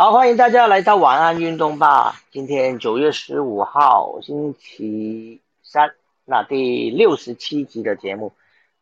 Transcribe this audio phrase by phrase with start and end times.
[0.00, 2.22] 好，欢迎大家来到晚安运动吧。
[2.32, 5.92] 今天九月十五号，星期三，
[6.24, 8.32] 那第六十七集的节目。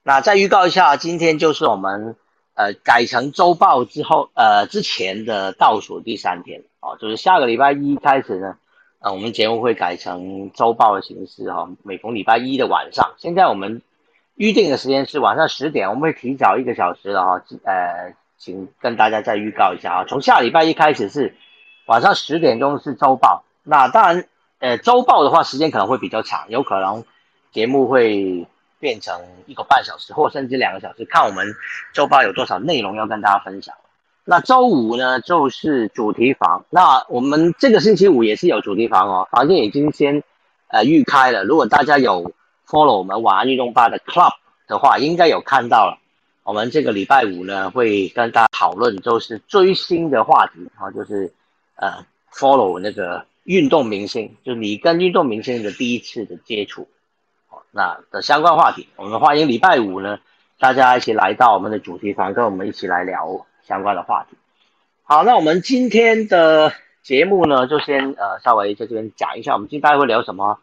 [0.04, 2.14] 那再预告一下，今天就是我们
[2.54, 8.56] 呃改成周报之后，呃之前的倒数第三天哦，就是下个礼拜一开始呢，
[9.00, 13.14] 呃我们节目会改成周报的形式哈，每逢礼拜一的晚上。
[13.18, 13.82] 现在我们
[14.37, 18.14] 预定的时间是晚上十点，我们会提早一个小时的哈，呃。
[18.38, 21.34] 请跟大家再预告一下啊，从下礼拜一开始是
[21.87, 23.45] 晚上十点钟是周报。
[23.65, 24.24] 那当然，
[24.60, 27.05] 呃，周报的话时间可能会比较长，有可能
[27.51, 28.46] 节目会
[28.79, 31.55] 变成一个半小时或甚至两个小时，看我们
[31.93, 33.74] 周报有多少内容要跟大家分享。
[34.24, 40.23] 那周五呢就是主题房，那我们这个星期五也是有主题房哦，房间已经先
[40.68, 41.45] 呃预开了。
[41.45, 42.32] 如果大家有
[42.66, 44.32] follow 我们晚安运动吧的 club
[44.66, 45.99] 的话，应该有看到了。
[46.49, 51.30] 我们这个礼拜五呢，会跟大家讨论就是追星的话题啊，就是
[51.77, 56.88] 呃，follow 那个运动明星，就你跟运动明星的第一次的接触，
[57.71, 58.88] 那的相关话题。
[58.96, 60.21] 我们欢迎礼拜五呢，
[60.59, 64.38] 大家一起来到我们的主题房，跟我们一起来聊相关的话题。
[65.03, 66.72] 好，那我们今天的
[67.03, 70.60] 节目呢，就先呃稍微在这边讲一下，我们今天大概会聊什么？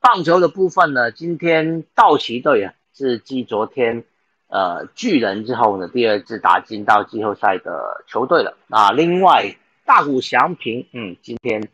[0.00, 4.04] 棒球的部分呢，今天道奇队啊是继昨天。
[4.48, 8.90] 呃，巨人之后呢，第二次打进到季后赛的球队了啊。
[8.92, 11.68] 另外，大谷翔平，嗯，今天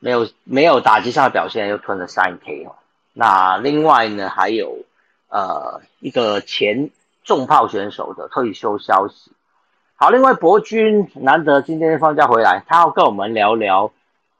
[0.00, 2.74] 没有没有打击上的表现，又吞了三 K 哦。
[3.12, 4.84] 那另外呢，还有
[5.28, 6.90] 呃一个前
[7.22, 9.30] 重炮选手的退休消息。
[9.94, 13.92] 好，另外博君难得今天放假回来，他要跟我们聊聊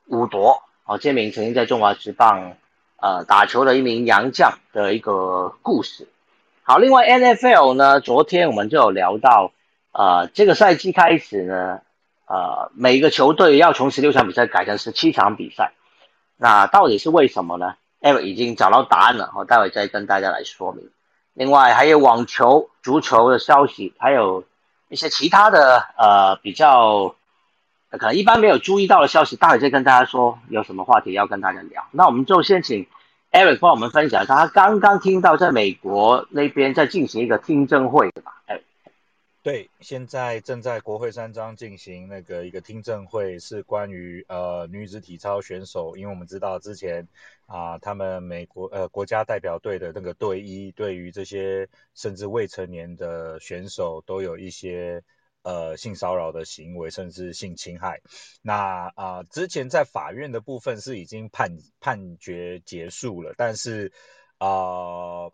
[0.06, 2.54] 武夺哦，这名曾经在中华职棒
[2.96, 6.08] 呃打球的一名洋将的一个故事。
[6.70, 9.50] 好，另外 N F L 呢，昨天我们就有聊到，
[9.90, 11.80] 呃，这个赛季开始呢，
[12.28, 15.72] 呃，每个球队要从十六场比赛改成十七场比赛，
[16.36, 20.88] 那到底是为什么呢？Ever 已经找到答案了，我待会再跟大家来说明。
[21.34, 24.44] 另外还有网球、足球的消息，还有
[24.88, 27.16] 一些其他的呃比较
[27.90, 31.84] 可能一般没有注意到的消息，待会再跟大家说有什么话题要跟大家聊。
[31.90, 32.86] 那我们就先请。
[33.32, 38.42] Eric 帮我们分享一下，他刚刚听到在美国那边在进行一个听证会，对吧？
[38.46, 38.60] 哎，
[39.42, 47.06] 对，现在正在国会山庄进行那个一个听证会，是关于呃女子体操选手，因为我们知道之前
[47.46, 55.02] 啊，他们美国呃国家代表队的那个队医对于这些甚至未成年的选手都有一些。
[55.42, 58.02] 呃，性骚扰的行为，甚至性侵害。
[58.42, 63.90] 那啊，之前在法院的部分是已经判判决结束了，但是
[64.36, 65.30] 啊，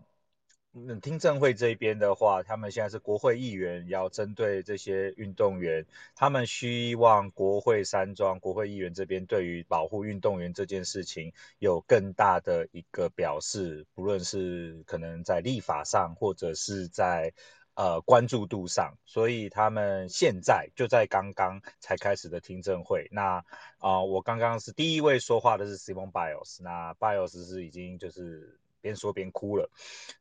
[1.03, 17.33] 听证会这边的话，他们现在是国会议员要针对这些运动员，他们希望国会山庄国会议员这边对于保护运动员这件事情有更大的一个表示，不论是可能在立法上，或者是在。
[17.77, 23.07] 呃，关注度上，所以他们现在就在刚刚才开始的听证会。
[23.13, 23.45] 那
[23.77, 29.71] 啊，我刚刚是第一位说话的是 Simon Bios，那 Bios 是已经就是边说边哭了。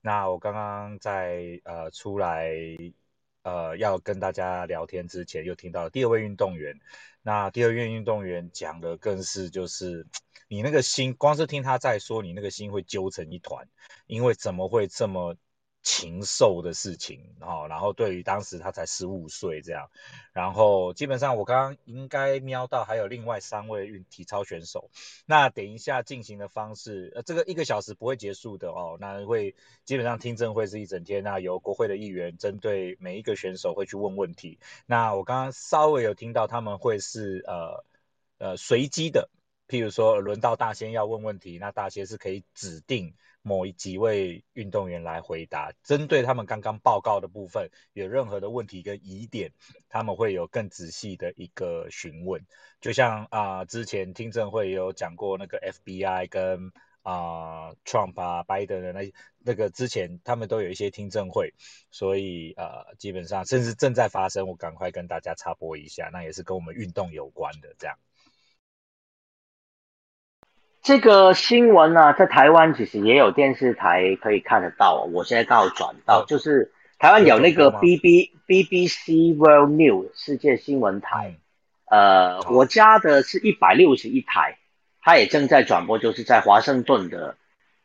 [0.01, 2.51] 那我刚刚在呃出来
[3.43, 6.77] 呃要跟大家聊天之前，又听到第二位运动员。
[7.21, 10.05] 那第二位运动员讲的更是就是
[10.49, 13.69] 你那个心，光是听他在说，你那个心会揪成一团，
[14.07, 15.37] 因为怎么会这么？
[15.85, 19.87] 禽兽的事情，哦，然后对于当时他才十五岁这样，
[20.33, 24.89] 然后基本上我刚刚应该瞄到还有另外三位运体操选手，
[25.27, 34.57] 那等一下进行的方式，呃，这个一个小时不会结束的哦，那会基本上听证会是一整天，那由国会的议员针对每一个选手会去问问题，
[34.87, 37.85] 那我刚刚稍微有听到他们会是呃
[38.39, 39.29] 呃随机的，
[39.67, 43.13] 譬如说轮到大仙要问问题，那大仙是可以指定。
[43.47, 49.51] 某一几位运动员来回答，针对他们刚刚报告的部分，有任何的问题跟疑点，
[49.87, 52.43] 他们会有更仔细的一个询问。
[52.81, 56.71] 就像啊，之前听证会有讲过那个 FBI 跟
[57.03, 61.53] 啊 Trump 啊拜登的那那个之前他们都有一些听证会，
[61.91, 67.95] 所以呃，基本上甚至正在发生，我赶快跟大家插播一下，那也是跟我们运动有关的这样。
[70.85, 75.09] 这个新闻呢，在台湾其实也有电视台可以看得到。
[75.11, 81.37] 我现在刚好转到，就是台湾有那个 B B B B C World News 世界新闻台。
[81.85, 84.59] 呃，我家的是一百六十一台，
[85.01, 87.35] 它也正在转播，就是在华盛顿的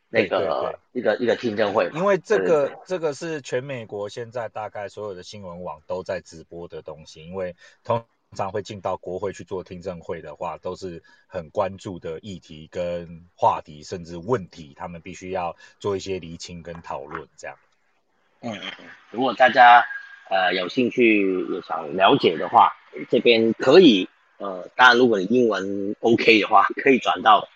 [0.09, 1.89] 那个一个一个听证会。
[1.95, 8.05] 因为这个这个是全美国现在大概所有的新闻网都在直播的东西，因为同。
[8.37, 17.57] 常会进到国会去做听证会的话，都是很关注的议题跟话题，甚至问题，他们必须要做一些厘清跟讨论，这样。
[18.39, 19.85] 嗯嗯嗯，如果大家
[20.29, 22.71] 呃有兴趣也想了解的话，
[23.09, 24.07] 这边可以
[24.37, 27.49] 呃，当然如果你英文 OK 的话，可以转到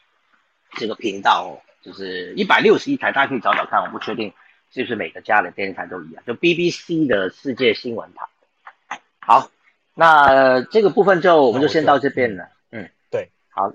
[0.74, 4.34] 这个频道，就是一百六十一台，大家可以找找看，我不确定
[4.74, 9.00] 是不是每个家的电视台都一样，就 BBC 的世界新闻台。
[9.22, 9.50] 好，
[9.96, 12.50] 那这个部分就我们就先到这边了。
[12.70, 13.74] 嗯，对，好。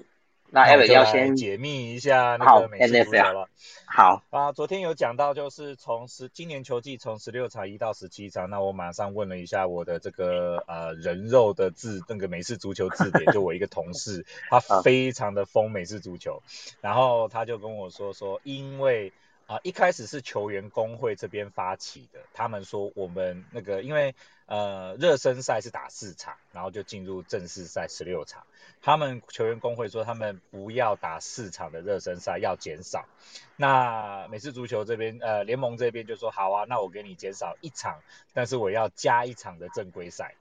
[0.52, 3.48] 那 e v 要先解密一下那个美式足球了。
[3.86, 16.42] 好啊，昨天有讲到，就是从十今年球季从十六场一到十七场，那我马上问了一下我的这个呃人肉的字那个美式足球字典， 就我一个同事，他非常的疯美式足球，
[16.80, 19.12] 然后他就跟我说说，因为。
[19.46, 24.14] 啊，一开始是球员工会这边发起的，他们说我们那个因为
[24.50, 28.44] 呃热身赛是打四场，然后就进入正式赛十六场，
[28.82, 33.06] 他们球员工会说他们不要打四场的热身赛，要减少。
[33.54, 38.00] 那美式足球这边呃联盟这边就说好啊，那我给你减少一场，
[38.34, 40.34] 但是我要加一场的正规赛。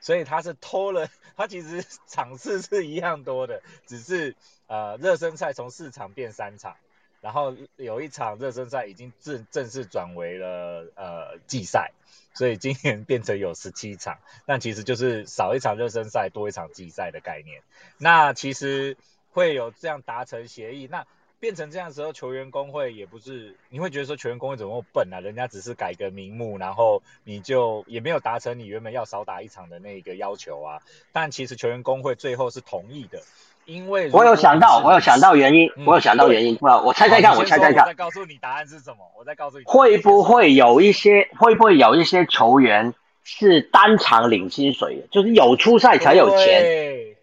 [0.00, 4.34] 所以他是偷了，他其实场次是一样多的，只是
[4.66, 6.76] 呃热身赛从四场变三场。
[7.20, 11.92] 然后有一场热身赛已经正正式转为了呃季赛，
[12.34, 17.62] 所以今年变成有十七场，但其实就是少一场热身赛，多一场季赛的概念。
[17.98, 18.96] 那其实
[19.32, 21.06] 会有这样达成协议，那
[21.38, 25.20] 变成这样时候，球员工会也不是你会觉得说球员工会怎么那么笨啊？
[25.20, 30.82] 人家只是改个名目，然后你就也没有达成你原本要少打一场的那个要求啊。
[31.12, 33.22] 但其实球员工会最后是同意的。
[33.66, 46.64] 因为我有想到，我有想到原因，我有想到原因，不我猜猜看，我猜猜看，我再告诉你答案是什么，我再告诉你，会不会有一些，会不会有一些球员是单场领薪水的，就是有出赛才有钱，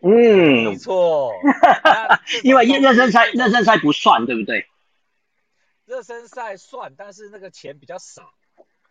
[0.02, 1.34] 嗯，没错，
[2.44, 4.68] 因为热身赛热身赛不算，对不对？
[5.86, 8.32] 热身赛算，但是那个钱比较少。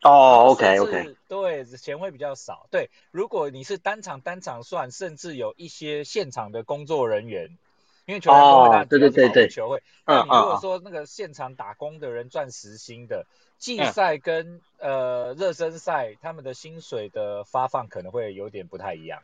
[0.02, 2.68] 哦，OK，OK，对，钱会比较少。
[2.70, 7.56] 对，如果你是单场单场算，甚至有一些现场的工作人员，
[8.04, 9.82] 因为球员工会对对对对球会。
[10.04, 13.26] 那你如果说那个现场打工的人赚时薪的，
[13.58, 19.22] 季赛跟呃热身赛他们的薪水的发放可能会有点不太一样。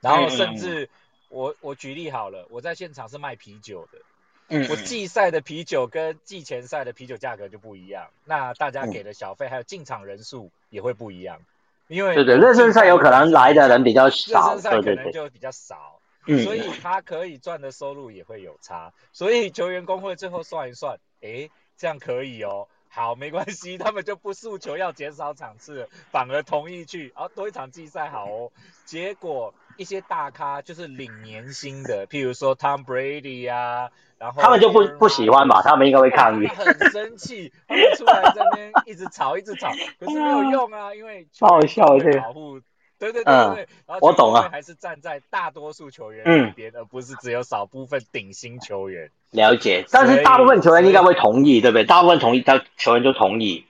[0.00, 0.88] 然后甚至
[1.28, 3.98] 我我举例好了，我在现场是卖啤酒的。
[4.48, 11.40] 嗯，我季赛的啤酒跟季前赛的啤酒价格就不一样，那大家给的小费还有进场人数也会不一样，
[11.88, 15.98] 因为对对，热身赛有可能来的人比较少，热身赛可能就比较少，
[16.44, 28.52] 所以他可以赚的收入也会有差，所以球员工会最后算一算，哎，这样可以哦，好，没关系，他们就不诉求要减少场次，反而同意去，啊，多一场季赛好哦，
[28.84, 33.90] 结果一些大咖就是领年薪的，譬如说 Tom Brady 啊。
[34.18, 35.60] 然后他们就不不喜欢吧？
[35.62, 36.46] 他们应该会抗议。
[36.46, 39.70] 很生气，他们出来这边一直吵，一直吵，
[40.00, 42.58] 可是没有 用啊，因为好笑这个保护，
[42.98, 43.68] 对对对对对。
[43.86, 49.10] 然后我懂了，还是站在大多数球员那边，而不是只有少部分顶薪球员。
[49.32, 51.84] 了解，但是大部分球员应该会同意，对不对？
[51.84, 53.66] 大部分同意，他球员就同意。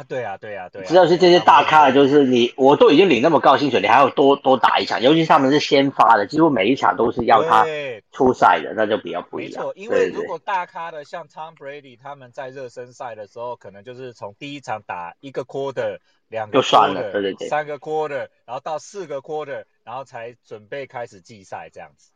[0.00, 0.84] 啊，对啊，对啊，对。
[0.84, 7.66] 只要是这些大咖，就是你，我都已经领那么高薪水，你还要多多打一场，尤其他们是先发的，几乎每一场都是要他
[8.10, 9.62] 出赛的，那就比较不一样。
[9.62, 22.10] 没错，因为如果大咖的像 Tom Brady 他们在热身赛的时候，可能就是从第一场打一个 quarter，两个 quarter，对对对，三个 quarter，然后到四个 quarter，然后才准备开始季赛这样子。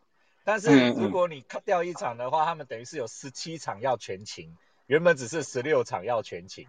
[0.44, 6.66] 但是如果你 cut 掉一场的话，他们等于是有十七场要全勤，原本只是十六场要全勤。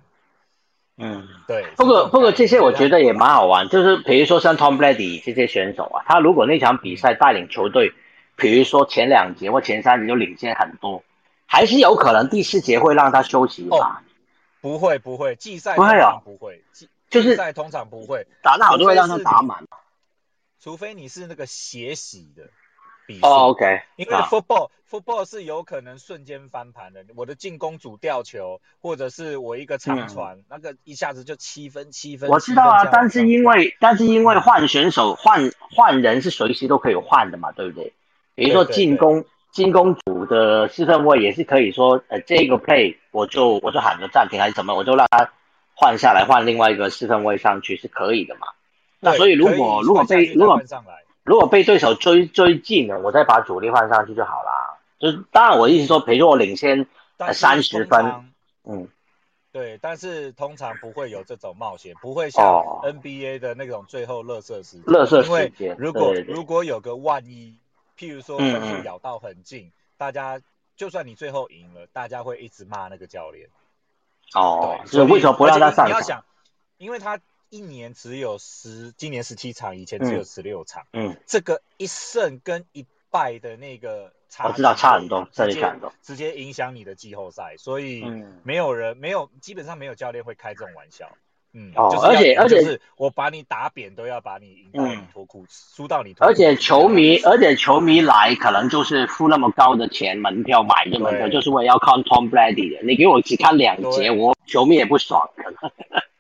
[0.98, 7.94] 嗯，对，不过不过这些我觉得也蛮好玩，就是比如说像 Tom Brady 这些选手啊，他如果那场比赛带领球队，
[8.38, 11.04] 比如说前两节或前三节就领先很多，
[11.46, 14.04] 还是有可能第四节会让他休息吧？
[14.62, 16.64] 不会不会，季赛不会啊，不会，
[17.10, 18.26] 就是赛通常不会。
[18.42, 19.66] 打得好就会让他打满，
[20.64, 22.44] 除非你是那个血洗的。
[23.22, 27.04] 哦，OK，因为 football football 是有可能瞬间翻盘的。
[27.16, 32.30] 我的进攻组吊球，或者是我一个长传，那个一下子就七分七分。
[32.30, 37.94] 我知道啊，但是因为但是因为换选手换换人是随时都可以换的嘛，对不对？
[38.34, 45.32] 比如说进攻进攻组的四分位也是可以说，呃，这个 play 我就我就喊个暂停还是什么，我就让他
[45.76, 48.48] 换下来换另外一个四分位上去是可以的嘛。
[49.00, 50.60] 那所以如果如果被如果
[51.26, 54.78] 如果被对手追追进了，我再把主力换上去就好啦。
[55.00, 56.88] 就是当然，我意思说，比如说我领先
[57.34, 58.32] 三十分，
[58.64, 58.88] 嗯，
[59.52, 62.46] 对，但是通常不会有这种冒险，不会像
[62.84, 64.84] NBA 的那种最后乐色时间。
[64.86, 67.58] 乐色时间，如果如果有个万一，
[67.98, 70.40] 譬如说分数咬到很近，大家
[70.78, 73.50] 就算你最后赢了，大家会一直骂那个教练。
[74.34, 75.88] 哦，所以为什么不让他上？
[75.88, 76.24] 你要想，
[76.78, 77.20] 因为他
[77.56, 80.84] 一年只有十，今年十七场，以前只有十六场。
[80.92, 84.50] 嗯，这个一胜跟一败的那个差。
[84.50, 88.04] 我知道差很多，差很多直接影响你的季后赛，所以
[88.44, 91.10] 没有人没有基本上没有教练会开这种玩笑，
[91.54, 96.28] 嗯，哦，而且而且是我把你打扁都要把你赢到你脱裤子，输到你脱。
[96.28, 105.30] 而且球迷而且球迷来可能就是付那么高的钱门票买这门票，就是为了要看 Tom Brady 的，你给我只看两节，我球迷也不爽。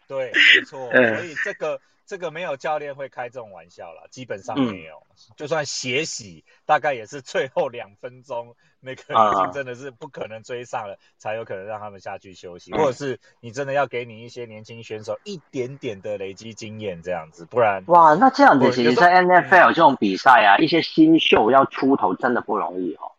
[0.07, 1.79] 对，没错，所以这个。
[2.07, 5.01] 这个没有教练会开这种玩笑了，基本上没有。
[5.37, 23.13] 就算血洗，大概也是最后两分钟，那个已经真的是不可能追上了，才有可能让他们下去休息，或者是你真的要给你一些年轻选手一点点的累积经验这样子，不然哇，那这样子其实，在 NFL 这种比赛啊，一些新秀要出头真的不容易哦。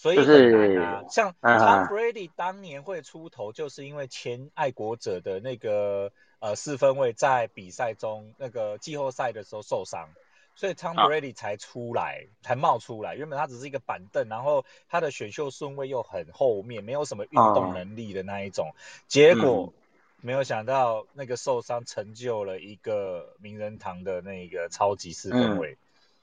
[0.00, 6.12] 所以很难啊，像 Tom Brady 当年会出头，就是因为前爱国者的那个。
[6.40, 10.08] 呃，四分卫在比赛中那个季后赛的时候受伤，
[10.54, 13.16] 所以 Tom Brady 才出来，才冒出来。
[13.16, 18.70] 原本他只是一个板凳，然后他的选秀顺位又很后面，没有什么运动能力的那一种。
[19.08, 19.72] 结果
[20.20, 25.76] 没有想到那个受伤成就了一个名人堂的那个超级四分卫。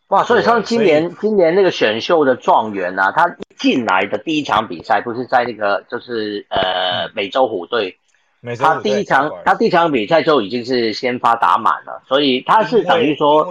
[0.10, 7.98] 哇，所以像今年今年那个选秀的状元啊，他进来的第一场比赛不是在那个就是呃美洲虎队。
[8.60, 13.44] 他第一场，他第一场比赛就已经是先发打满了，所以他是等于说，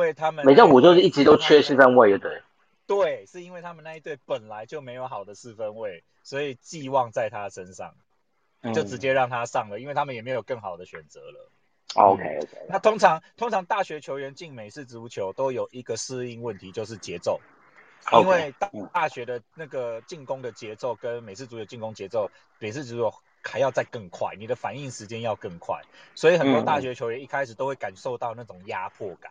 [0.44, 2.40] 美洲虎就是一直都缺四分位，对
[2.86, 7.92] 对，是因为他们那一队本来就没有好的四分位，所以寄望在他身上，
[8.72, 11.50] 就直接让他上了，因为他们也没有更好的选择了。
[11.94, 12.66] OK OK。
[12.68, 17.40] 那通常通常大学球员进美式足球都有一个适应问题，就是节奏，
[18.12, 23.14] 因为大大学的那个进攻的节奏跟美式足球进攻节奏，美式足球。
[23.46, 25.82] 还要再更快，你的反应时间要更快，
[26.14, 29.30] 所以很多大学球员一开始都会感受到那种压迫感，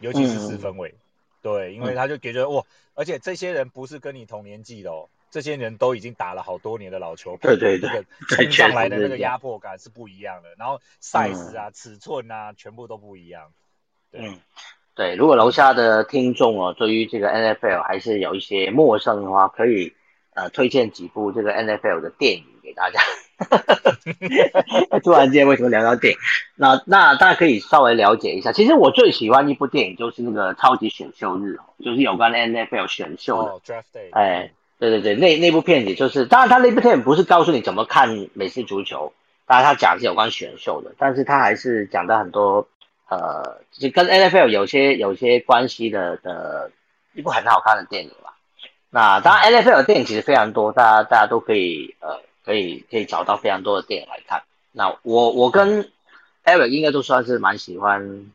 [0.00, 0.96] 尤其是四分卫，
[1.40, 13.52] 对，因为他就觉得哇，而且这些人不是跟你同年纪的哦，这些人都已经打了好多年的老球，对对对， 冲上来的那个压迫感是不一样的，然后 size 啊、尺寸啊，全部都不一样。
[14.12, 14.38] 嗯，
[14.94, 19.94] 对，如果楼下的听众哦，对于这个 NFL 还是有一些陌生的话，可以
[20.34, 23.00] 呃推荐几部这个 NFL 的电影给大家。
[25.02, 26.18] 突然间为什么聊到电影？
[26.56, 28.52] 那那大家可以稍微了解一下。
[28.52, 33.82] 其实我最喜欢一部电影就是那个超级选秀日，就是有关 NFL 选秀的。
[34.12, 39.12] 哎，对对对，那那部片子就是，当然他那部片不是告诉你怎么看美式足球，
[39.46, 42.66] 当然他讲是有关选秀的，但是他还是讲到很多
[43.08, 46.72] 呃，就跟 NFL 有些有些关系的的
[47.14, 48.34] 一部很好看的电影吧。
[48.90, 52.18] 那当然 NFL 的电影其实非常多，大家大家都可以呃。
[52.42, 54.42] 可以可以找到非常多的电影来看。
[54.72, 55.88] 那我我跟
[56.42, 58.32] Eric 应该都算是蛮喜欢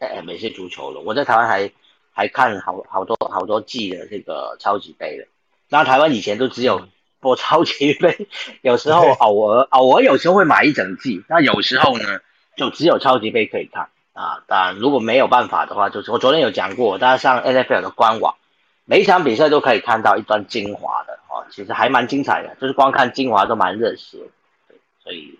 [0.00, 1.00] 呃美式足球的。
[1.00, 1.70] 我在台湾还
[2.12, 5.26] 还看好好多好多季的这个超级杯的。
[5.68, 6.88] 那台湾以前都只有
[7.20, 8.28] 播超级杯，
[8.62, 11.24] 有时候偶尔偶尔有时候会买一整季。
[11.28, 12.20] 那有时候呢，
[12.56, 14.42] 就只有超级杯可以看啊。
[14.46, 18.34] 当然如果没有办法的话，就是我昨天有讲过，大家上 NFL 的官网。
[18.86, 24.18] 每一场比赛都可以看到一段精华的哦，其实还蛮精彩的，就是光看精华都蛮热血。
[24.68, 25.38] 对，所以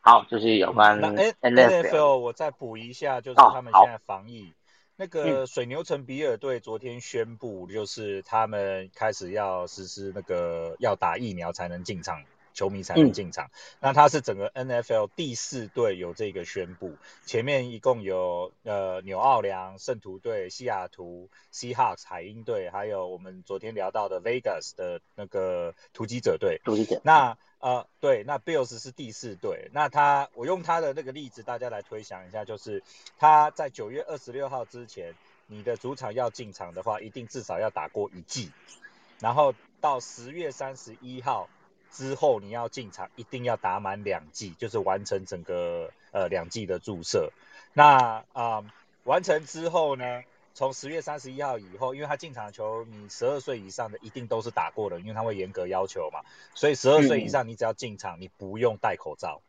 [0.00, 4.52] 好，就是有关 NFL，我再补一下，就是他们现在防疫，
[4.96, 12.22] 那个水牛城比尔队昨天宣布，就是他们开始要实施那个要打疫苗才能进场。
[12.54, 13.50] 球迷才能进场。
[13.80, 16.92] 那他是整个 NFL 第四队有这个宣布，
[17.26, 26.60] 前面一共有呃纽奥良圣徒队、西雅图 Seahawks 海鹰队，还有我们昨天聊到的 Vegas 的那个突击者队。
[26.64, 27.00] 突击者。
[27.02, 29.70] 那呃对，那 Bills 是第四队。
[29.72, 32.82] 那他我用他的那个例子，大家来推想一下，就是
[33.18, 35.14] 他在九月二十六号之前，
[35.46, 38.52] 你的主场要进场的话，一定至少要打过一季，
[39.18, 41.48] 然后到十月三十一号。
[41.90, 47.30] 之后你要进场，一定要打满两季，就是完成整个呃两季的注射。
[47.72, 48.64] 那啊，
[49.04, 56.20] 完成之后呢，从十月三十一号以后，因为他进场球，你十二岁以上的一定都是打过的，因为他会严格要求嘛。
[56.54, 59.42] 所以十二岁以上，你只要进场，你不用戴口罩，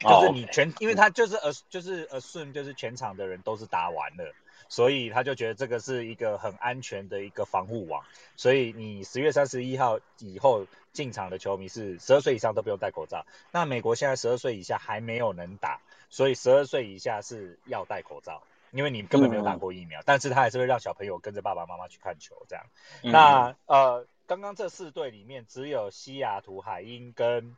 [0.00, 4.34] 就是你全，因为他就是呃就是呃顺，就是全场的人都是打完了。
[4.68, 8.02] 所以他就觉得这个是一个很安全的一个防护网，
[8.36, 13.26] 所以你十月三十一号以后进场的球迷是十二岁以上都不用戴口罩。
[13.50, 22.66] 那美国现在十二岁以下还没有能打，所以十二岁以下是要戴口罩，因为你根本没有打过疫苗，但是他还是会让小朋友跟着爸爸妈妈去看球这样。
[23.02, 27.56] 那呃，刚刚这四队里面只有西雅图海鹰跟。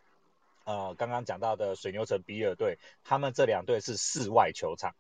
[0.66, 4.94] 呃，刚刚讲到的水牛城比尔队，他们这两队是室外球场，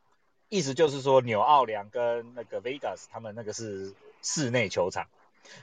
[0.50, 5.06] 意思就是说纽奥良跟那个 Vegas 他们那个是室内球场，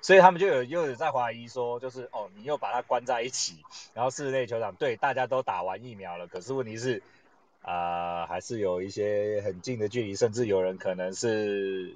[0.02, 7.04] 所以他们就有又有在怀疑说，就是哦，你又把它关在一起，然后室内球场对大家都打完疫苗了，可是问题是
[7.62, 11.96] 啊，还是有一些很近的距离，甚至有人可能是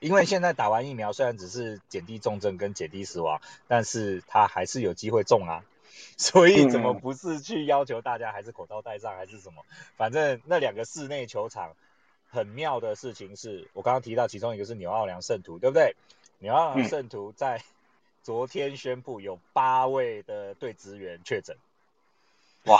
[0.00, 5.64] 因为现在打完疫苗，虽然只是减低重症跟减低死亡，但是他还是有机会中啊。
[6.16, 9.62] 所以怎么不是去要求大家还是口罩戴上还是什么？
[9.96, 11.74] 反正那两个室内球场
[12.28, 15.94] 很妙的事情是，我刚刚提到其中一个是纽奥良圣徒，对不对？
[16.38, 17.62] 纽奥良圣徒在
[18.22, 21.56] 昨天宣布有八位的队职员确诊。
[22.64, 22.78] 哇！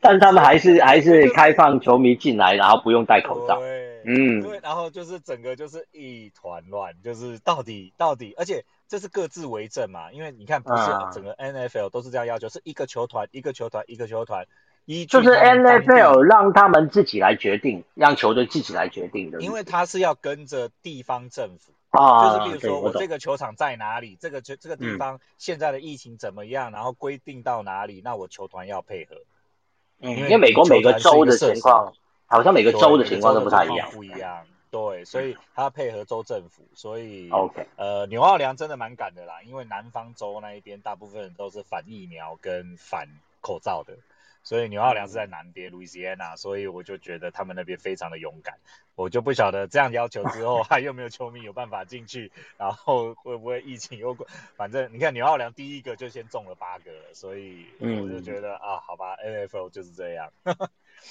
[0.00, 3.58] 但他们还是还是开放球迷进来，然后不用戴口罩。
[3.60, 8.64] 对，嗯，对，然后就是整个就是一团乱，就是到底到底，而且。
[8.90, 10.10] 这是各自为政嘛？
[10.12, 14.46] 因为你看，不是整个 N F L 都是这样要求，是一个球团一个球团一个球团，
[14.86, 19.42] 一就是 N F L 让他们自己来决定，让球队自己来决定的。
[19.42, 29.16] 因为他是要跟着地方政府啊，就是比如说我这个球场在哪里，这个球这个地方现在的疫情怎么样，然后规定到哪里，那我球团要配合。
[30.00, 31.92] 嗯，因为美国每个州的情况，
[32.26, 34.46] 好像每个州的情况都不太一样，不一样。
[34.70, 43.08] 对，所以他配合州政府，所以 OK，呃，纽奥良真的蛮赶的啦，因为南方州那一边大部分人都是反疫苗跟反
[43.40, 43.94] 口罩的，
[44.48, 48.58] 所以纽奥良是在南边，Louisiana，所以我就觉得他们那边非常的勇敢，
[48.94, 60.32] 我就不晓得这样要求之后 还有没有球迷有办法进去，然后会不会疫情又过，反正你看纽奥良第一个就先中了八个，所以我就觉得啊，好吧，NFL 就是这样。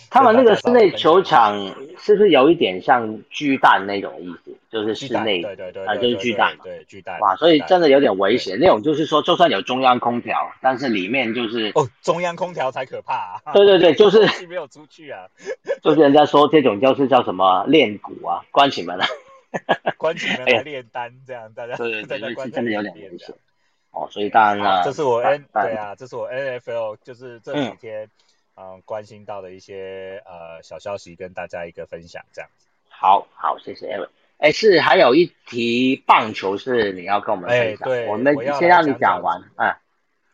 [0.10, 4.56] 他们那个室内球场是不是有一点像巨蛋那种意思？
[4.70, 7.20] 就是室内，对对对，啊，就是巨蛋，对巨蛋。
[7.22, 8.58] 哇，所以真的有点危险。
[8.60, 13.42] 那种就是说，就算有中央空调，但是里面就是哦，中央空调才可怕。
[13.54, 15.26] 对对对，就是 没有出去啊。
[15.82, 19.08] 就是人家说这种就是叫什么练鼓啊，关起门来，
[19.98, 23.34] 关起门来炼丹，这样大家对对对，真的有点危险。
[23.92, 28.10] 哦，所以当然了，这是我 N 对啊，这是我 NFL，就是这几天。
[28.60, 32.68] 嗯，关心到的一些呃小消息，跟大家一个分享，这样子。
[32.90, 34.10] 好好，谢谢 Evan。
[34.40, 39.44] 哎，是还有一题棒球是你要跟我们分享，对，我们先让你讲完。
[39.58, 39.76] 嗯，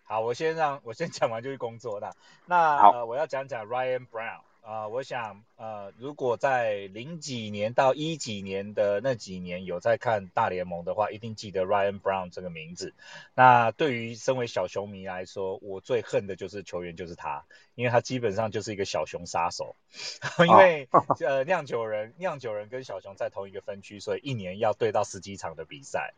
[0.05, 1.99] 好，我先让 我先讲完就去工作。
[1.99, 2.11] 那
[2.45, 4.39] 那我要讲讲 Ryan Brown。
[4.63, 12.93] 啊，我想，呃，如果在零几年到一几年的那几年有在看大联盟的话，一定记得 Ryan Brown 这个名字。
[13.35, 17.43] 那对于身为小熊迷来说，我最恨的就是球员就是他，
[17.75, 19.75] 因为他基本上就是一个小熊杀手。
[20.47, 20.87] 因为
[21.19, 26.13] 呃，酿酒人酿酒人跟小熊在同一个分区，所以一年要对到十几场的比赛。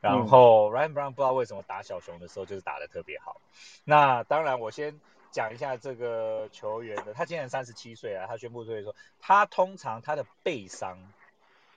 [0.00, 3.42] 然后 Ryan Brown 不知道为什么打小熊的时候就是打的特别好。
[3.84, 4.98] 那当然，我先。
[5.30, 10.98] 讲一下这个球员的，他今年三十七岁啊，他宣布退役说，他通常他的背伤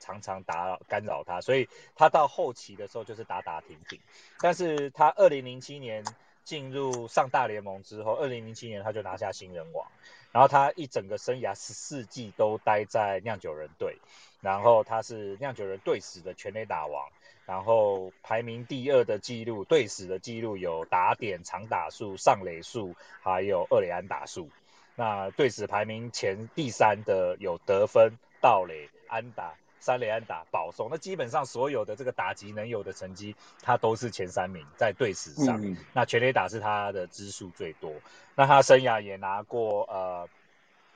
[0.00, 4.00] 常常打扰干扰他，所以他到后期的时候就是打打停停。
[4.40, 6.04] 但是他二零零七年
[6.44, 9.86] 进入上大联盟之后，二零零七年他就拿下新人王，
[10.32, 13.98] 然后他一整个生涯十四季都待在酿酒人队，
[14.40, 17.08] 然后他是酿酒人队史的全垒打王。
[17.46, 24.48] 然后排名第二的记录，队史的记录有打点、长打数、上垒数，还有二垒安打数。
[24.96, 30.88] 那队史排名前第三的有得分、盗垒、安打、三垒安打、保送。
[30.90, 35.76] 那基本上所有的这个打击能有的成绩，他都是前三名在队史上。
[35.92, 37.92] 那全垒打是他的支数最多。
[38.34, 40.28] 那他生涯也拿过呃。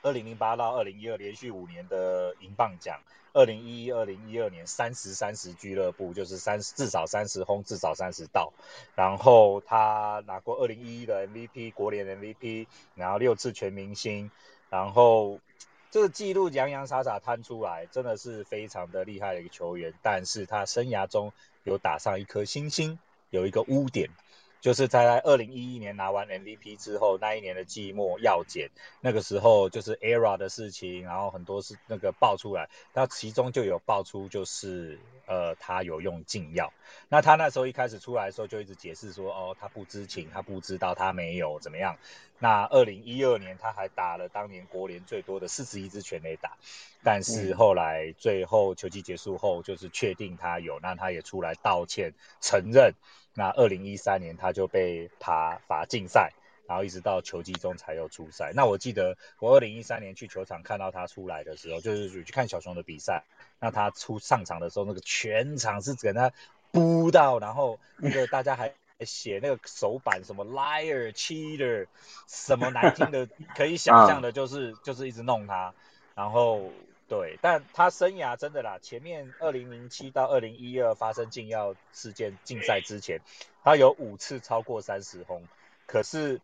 [0.01, 3.01] 二零零八到二零一二连续五年的银棒奖，
[3.33, 8.53] 二零一一、二零一二年三十三十俱乐部就是三十至少三十轰，至少三十到。
[8.95, 14.31] 然后他拿过二零一一的 MVP 国联 MVP，然后六次全明星，
[14.69, 15.39] 然后
[15.91, 19.93] 这个记录洋洋洒洒摊出来，真的是非常的厉害的一个球员。
[20.01, 21.31] 但是他生涯中
[21.63, 24.09] 有打上一颗星星，有一个污点。
[24.61, 28.69] 就是在二零一一年拿完 MVP 之后，那一年的季末要检，
[29.01, 36.73] 那个时候就是 ERA 的事情，然后很多是那个爆出来，那其中就有爆出就是呃，他有用禁药。
[37.07, 41.97] 那他那时候一开始出来的时候就一直解释说，哦，他不知情，他不知道，他没有怎么样。
[42.37, 46.57] 那二零一二年他还打了当年国联最多的四十一支全垒打，
[47.03, 52.93] 但是后来最后球季结束后，就是确定他有，那他也出来道歉承认。
[53.39, 56.33] 那二零一三年他就被罚罚禁赛。
[56.69, 58.51] 然后一直到球季中才有出赛。
[58.53, 63.23] 那我记得我二零一三年去球场看到他出来的时候，就是去看小熊的比赛。
[63.59, 66.31] 那他出上场的时候，那个全场是给他
[66.71, 71.87] 扑到，然后那个大家还写那个手板什么 liar cheater，
[72.27, 75.73] 什么难听的可以想象的，就是就是一直弄他。
[76.13, 76.71] 然后
[77.09, 83.19] 对，但他生涯真的啦，前面二零零七到二零一二发生禁药事件禁赛之前，
[83.63, 85.43] 他有五次超过三十轰，
[85.85, 86.39] 可是。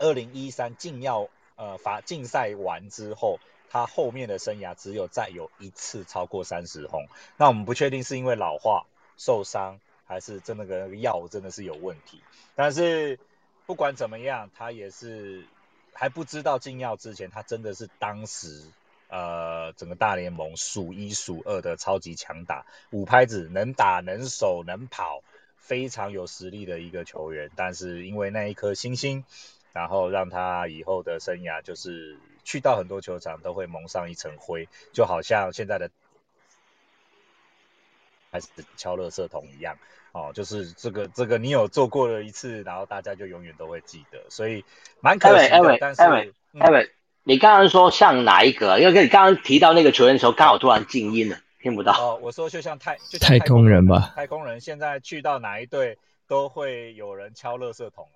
[0.00, 7.08] 二零一三禁药呃罚禁赛完之后，他后面的生涯只有再有一次超过三十轰。
[7.36, 12.22] 那我们不确定是因为老化受伤，还是真的个药真的是有问题。
[12.54, 13.18] 但是
[13.66, 15.44] 不管怎么样，他也是
[15.92, 18.62] 还不知道禁药之前，他真的是当时
[19.08, 25.22] 呃整个大联盟数一数二的超级强打，五拍子能打能守能跑，
[25.56, 27.50] 非常有实力的一个球员。
[27.56, 29.24] 但是因为那一颗星星。
[29.70, 35.90] 然后让他以后的生涯就是去到很多球场都会蒙上一层灰，就好像现在的
[38.32, 39.78] 还是敲乐色桶一样
[40.12, 44.64] 哦，就是这个这个你有做过了一次，然后大家就永远都会记得，所以
[45.00, 45.76] 蛮可惜的。
[45.78, 46.02] 但是，
[46.58, 46.90] 艾伟，
[47.24, 48.78] 你刚刚说像哪一个？
[48.80, 51.92] 因为你刚刚提到那个球员的时候，刚好突然静音了，听不到。
[51.92, 58.08] 哦，我说就像太太空人吧，太空人现在去到哪一队都会有人敲乐色桶。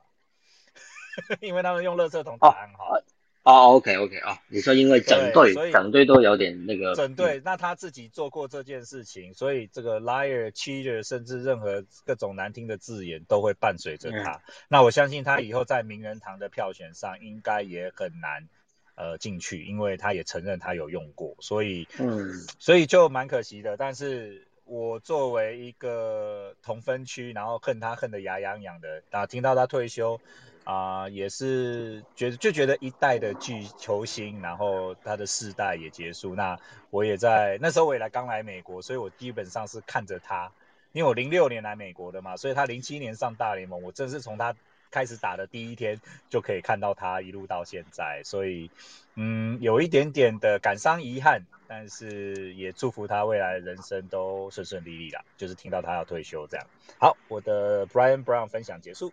[1.41, 2.99] 因为他们用垃圾桶打暗号。
[3.43, 14.41] 哦，OK OK 哦，你说因为整队整队都有点那个整队，那他自己做过这件事情，所以这个 liar、cheater，甚至任何各种难听的字眼都会伴随着他。
[14.69, 18.49] 那我相信他以后在名人堂的票选上应该也很难
[18.94, 23.76] 呃进去，因为他也承认他有用过，所以嗯，所以就蛮可惜的。
[23.76, 30.20] 但是我作为一个同分区，然后恨他恨得牙痒痒的，啊，听到他退休。
[30.64, 36.37] 啊，也是觉得就觉得一代的巨球星，然后他的世代也结束。
[36.37, 36.57] 那
[36.90, 40.52] 我也在那时候我也来刚来美国，所以我基本上是看着他，
[40.92, 44.55] 因为我零六年来美国的嘛，所以他零七年上大联盟，我正是从他
[44.92, 48.70] 开始打的第一天就可以看到他一路到现在，所以
[49.16, 55.22] 嗯，有一点点的感伤遗憾，但是也祝福他未来人生都顺顺利利啦。
[55.37, 56.66] 就是听到他要退休这样。
[56.98, 59.12] 好，我的 Brian Brown 分享结束。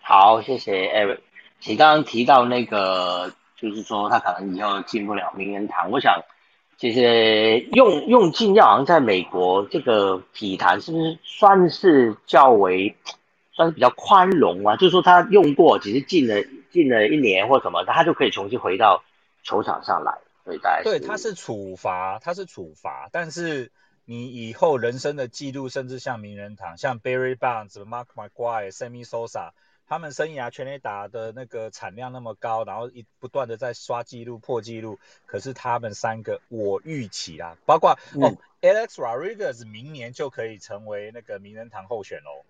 [0.00, 1.20] 好，谢谢 Eric。
[1.66, 5.90] 你刚刚提到那个，就是说他可能以后进不了名人堂。
[5.90, 6.22] 我想，
[6.76, 12.94] 其实用用禁药，好像在美国这个体坛是不是算是较为
[13.54, 14.76] 算是比较宽容啊？
[14.76, 19.02] 就是说他用过，只是禁了禁了一年或什么，他就可以重新回到
[19.42, 20.18] 球场上来。
[20.44, 23.72] 所以大概对，他是处罚，他是处罚，但是
[24.04, 29.52] 你以后人生的记录，甚至像名人堂，像 Barry Bonds、Mark McGuire、Sammy Sosa。
[29.86, 42.46] 他们生涯全垒打的那个产量那么高，然后一不断的在刷记录破记录，可是他们三个我预期啦，包括哦，Alex Rodriguez 明年就可以成为那个名人堂候选喽。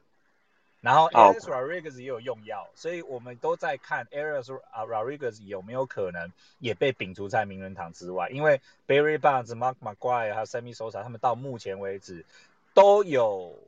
[0.84, 12.24] 然后 Alex Rodriguez 也有用药，所以我们都在看 Alex Rodriguez 有没有可能也被摒除在名人堂之外，因为 Barry Bonds、Mark McGwire 还有 Sammy Sosa 他们到目前为止
[12.74, 13.58] 都有。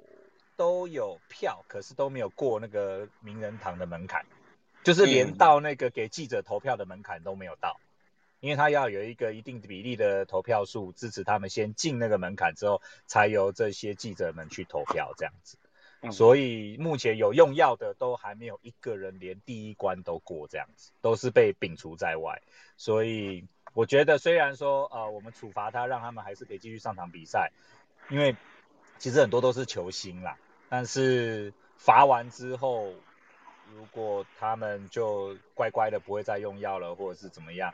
[0.59, 4.25] 都有票，可是都没有过那个名人堂的门槛，
[4.85, 7.79] 就是连到那个给记者投票的门槛都没有到，
[8.41, 15.59] 因为他要有一个一定比例的投票数支持他们先进那个门槛之后，才由这些记者们去投票这样子。
[16.13, 22.43] 所以目前有用药的都还没有一个人连第一关都过这样子，都是被摒除在外。
[22.77, 27.53] 所以我觉得虽然说呃我们处罚他，让他们还是可以继续上场比赛，
[28.11, 28.37] 因为
[28.99, 30.37] 其实很多都是球星啦。
[30.69, 32.93] 但是罚完之后，
[33.75, 37.73] 如果他们就乖乖的不会再用药了，或者是怎么样，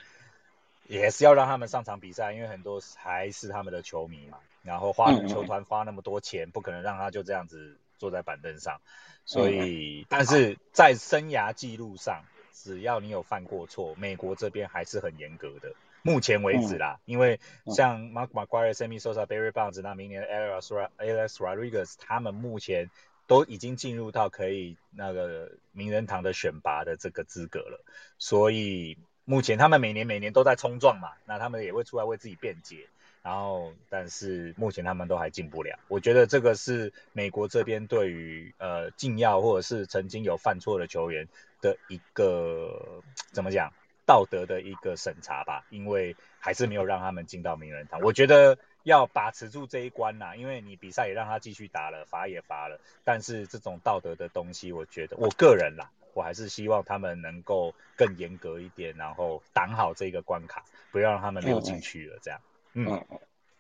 [0.87, 4.39] 也是要让他们上场比赛，因为很多还是他们的球迷嘛。
[4.63, 8.81] 然后花球团花那么多钱，不可能让他就这样子坐在板凳上。
[9.25, 15.73] 所以，但是在生涯记录上，只要你有犯过错，美国这边还是很严格的。
[16.03, 22.91] 目前为止啦，因为像 Mark McGuire、Sammy Sosa、Barry Bonds，那明年 Alex Alex Rodriguez，他们目前
[23.29, 27.85] 都已经进入到可以那个名人堂的选拔的这个资格了。
[28.19, 32.89] 所以目前他们每年每年都在冲撞嘛，那他们也会出来为自己辩解。
[33.23, 35.79] 然后但是目前他们都还进不了。
[35.89, 41.29] 我觉得这个是美国这边对于呃禁药或者是曾经有犯错的球员
[41.61, 43.73] 的一个怎么讲
[44.05, 48.01] 道德的一个审查吧，因为还是没有让他们进到名人堂。
[48.01, 55.91] 我觉得要把持住这一关呐，因为你比赛也让他继续打了，罚也罚了，但是这种道德的东西，我觉得我个人啦。
[56.15, 62.19] 我还是希望他们能够更严格一点，然后挡好这个关卡，不要让他们溜进去了。
[62.21, 63.05] 这样，嗯嗯，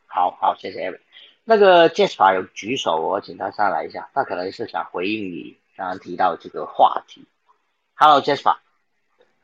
[0.07, 1.01] 好好，谢谢 Eric。
[1.45, 7.25] 那个 Jasper 有举手，我请他上来一下，他可能是想回应你刚刚提到这个话题。
[7.95, 8.57] Hello，Jasper。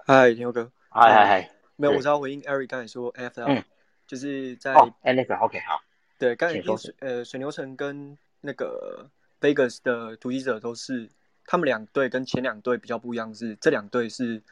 [0.07, 0.71] 嗨，牛哥。
[0.89, 1.51] 嗨嗨嗨。
[1.77, 3.63] 没有，我是要回应 Eric 刚才说 NFL，
[4.07, 5.81] 就是在 NFL，OK，好。
[6.19, 9.09] 对，刚才水呃水牛城跟那个
[9.41, 11.09] Vegas 的突击者都是。
[11.51, 14.43] 他们两队跟前两队比较不一样，是这两队是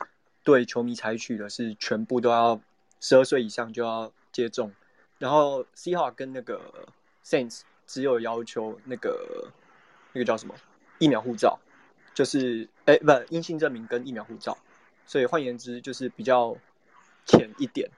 [0.42, 2.58] 对球迷采取的是全部都要
[3.02, 4.72] 十二岁以上就要接种，
[5.18, 6.60] 然后 C 号跟那个
[7.24, 9.50] Saints 只有要求那个
[10.12, 10.54] 那个叫什么
[10.98, 11.58] 疫苗护照，
[12.14, 14.56] 就是哎不阴性证明跟疫苗护照，
[15.06, 16.56] 所以换言之就是比较
[17.24, 17.90] 浅一点，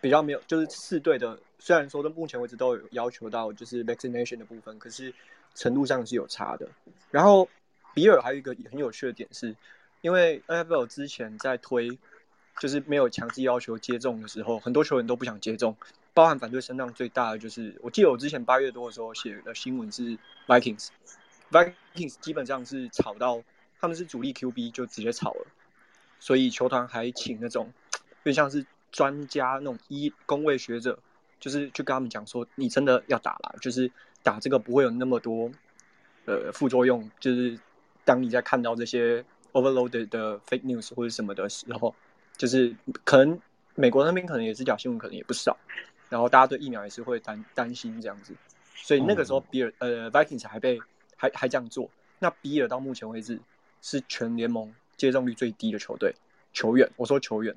[0.00, 5.14] 比较没有就是四队的虽然说到目前为止都有要求到就是 vaccination 的部分，可是
[5.54, 6.68] 程度上是有差的，
[7.10, 7.48] 然后。
[7.94, 9.54] 比尔还有一个很有趣的点是，
[10.00, 11.98] 因为 NFL 之前在推，
[12.58, 15.76] 就是没有强制要求接种的时候，很多球员都不想接种，
[16.14, 23.42] 包含反对声浪最大的就是，我记得我之前八月多的时候写的新闻是 Vikings，Vikings 基本上是炒到
[23.80, 25.46] 他们是主力 QB 就直接炒了，
[26.18, 27.72] 所以球团还请那种，
[28.24, 30.98] 就像是专家那种医工位学者，
[31.40, 33.90] 就是去跟他们讲说，你真的要打了，就是
[34.22, 35.50] 打这个不会有那么多
[36.26, 37.58] 呃副作用，就是。
[38.04, 41.94] 当你在看到这些 overloaded 的 fake news 或者什么的时候，
[42.36, 43.40] 就是可能
[43.76, 45.56] 美国那边可能也是假新闻，可能也不少，
[46.12, 48.34] 然后大家对疫苗也是会担担心这样子，
[48.74, 50.78] 所以那个时候比尔呃 Vikings 还被
[51.16, 53.40] 还还这样做，那比尔到目前为止
[53.80, 56.14] 是全联盟接种率最低的球队
[56.52, 57.56] 球员，我说球员，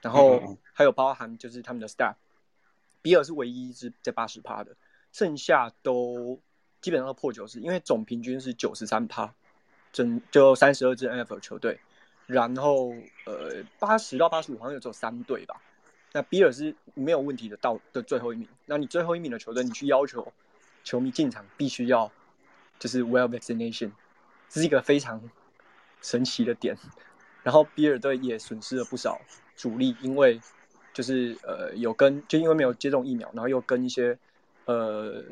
[0.00, 2.16] 然后还有包含就是他们的 staff，
[3.02, 4.74] 比尔是唯一一支在八十趴的，
[5.12, 6.40] 剩下都
[6.80, 9.32] 基本上都破九十，因为总平均是九十三趴。
[9.92, 11.78] 整就三十二支 NFL 球队，
[12.26, 12.94] 然后
[13.26, 15.60] 呃八十到八十五好像有只有三队吧。
[16.12, 18.48] 那比尔是没有问题的到的最后一名。
[18.66, 20.32] 那你最后一名的球队，你去要求
[20.84, 22.10] 球迷进场必须要
[22.78, 23.90] 就是 well vaccination，
[24.48, 25.20] 这是一个非常
[26.00, 26.76] 神奇的点。
[27.42, 29.20] 然后比尔队也损失了不少
[29.56, 30.40] 主力，因为
[30.92, 34.18] 就是呃有跟就因为没有接种疫苗，然后又跟一些
[34.66, 35.22] 呃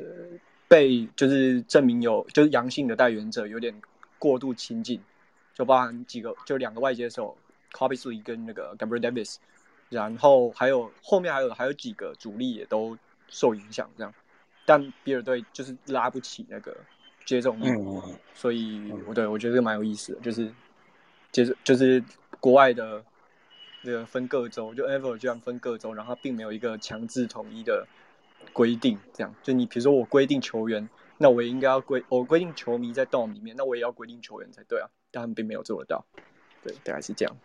[0.67, 3.73] 被就是证明有就是阳性的带源者有点。
[4.21, 5.01] 过度亲近，
[5.55, 7.35] 就包含几个，就两个外接手
[7.73, 9.37] c o b y Sui 跟那个 Gabriel Davis，
[9.91, 14.11] 然后还有后面还有还有几个主力也都受影响，这样，
[14.65, 16.75] 但比尔队就是拉不起那个
[17.25, 17.67] 接种力，
[18.33, 20.51] 所以我对我觉得这个蛮有意思的，就是
[21.31, 22.03] 接着就是
[22.39, 23.03] 国外的
[23.83, 27.85] 这个分各州，就 Ever 这样分各州，然后并没有一个强制统一的
[28.51, 30.89] 规定，这样，就你比如说我规定球员。
[31.23, 36.03] 那我也应该要规，我规定球迷在 dom 里面，那我也要规定球员才对啊，但他们并没有做得到，
[36.63, 37.37] 对，大概是这样。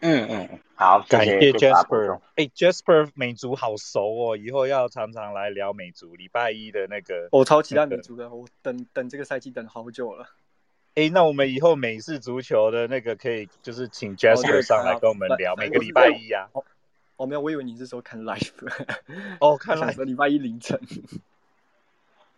[0.00, 2.20] 嗯嗯，好，感谢 Jasper。
[2.36, 6.14] 哎，Jasper 美足好熟哦，以后要常常来聊美足。
[6.16, 10.26] 礼拜一的那个，我超期待美足的，我等等这个赛季等好久了。
[10.94, 16.48] 哎，那我们以后美式足球的那个可以，就是请 Jasper 上来跟我们聊，每个礼拜一啊。
[17.16, 18.50] 哦，没有，我以为你是说看 live。
[19.40, 20.78] 哦， 看 live，礼拜一凌晨。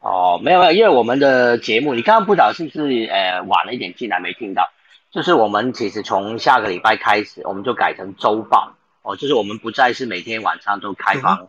[0.01, 4.71] 哦，没有没有，因为我们的节目，你刚刚不知道是不是呃晚了一点进来没听到，
[5.17, 8.75] 就是我们其实从下个礼拜开始，我们就改成周报。
[9.01, 11.49] 哦，就是我们不再是每天晚上都开房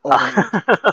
[0.00, 0.16] 啊，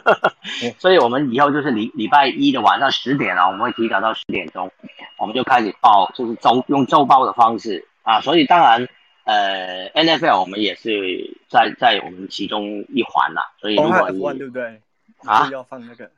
[0.79, 4.69] 所以我们以后就是礼礼拜一的晚上十点啊，我们会提早到十点钟，
[5.17, 7.87] 我们就开始报，就是周用周报的方式。
[8.03, 8.85] 啊，所以当然
[9.23, 13.83] 呃 NFL 我们也是在在我们其中一环啦，所以如
[14.19, 14.81] 果你对不对？
[15.25, 15.47] 啊？
[15.53, 16.11] 要放那个。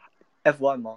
[0.46, 0.96] F1 吗？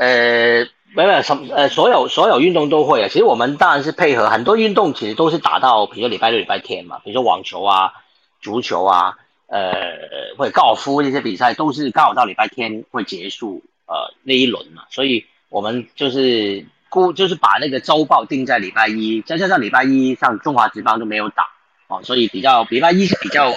[0.00, 3.08] 呃，没有什么呃，所有所有运动都会啊。
[3.08, 6.98] 其实我们当然是配合很多运动，其实都是打到，比如说礼拜六、礼拜天嘛。
[7.04, 7.92] 比如说网球啊、
[8.40, 9.70] 足球啊，呃，
[10.38, 14.84] 或者高尔夫这些比赛，都是刚好到礼拜天会结束，呃，那一轮嘛。
[14.88, 21.44] 所以我们就是估，就是把那个周报定在礼拜一，再加上礼拜一像中华职棒都没有打
[21.88, 23.52] 哦，所以比较礼拜一是比较。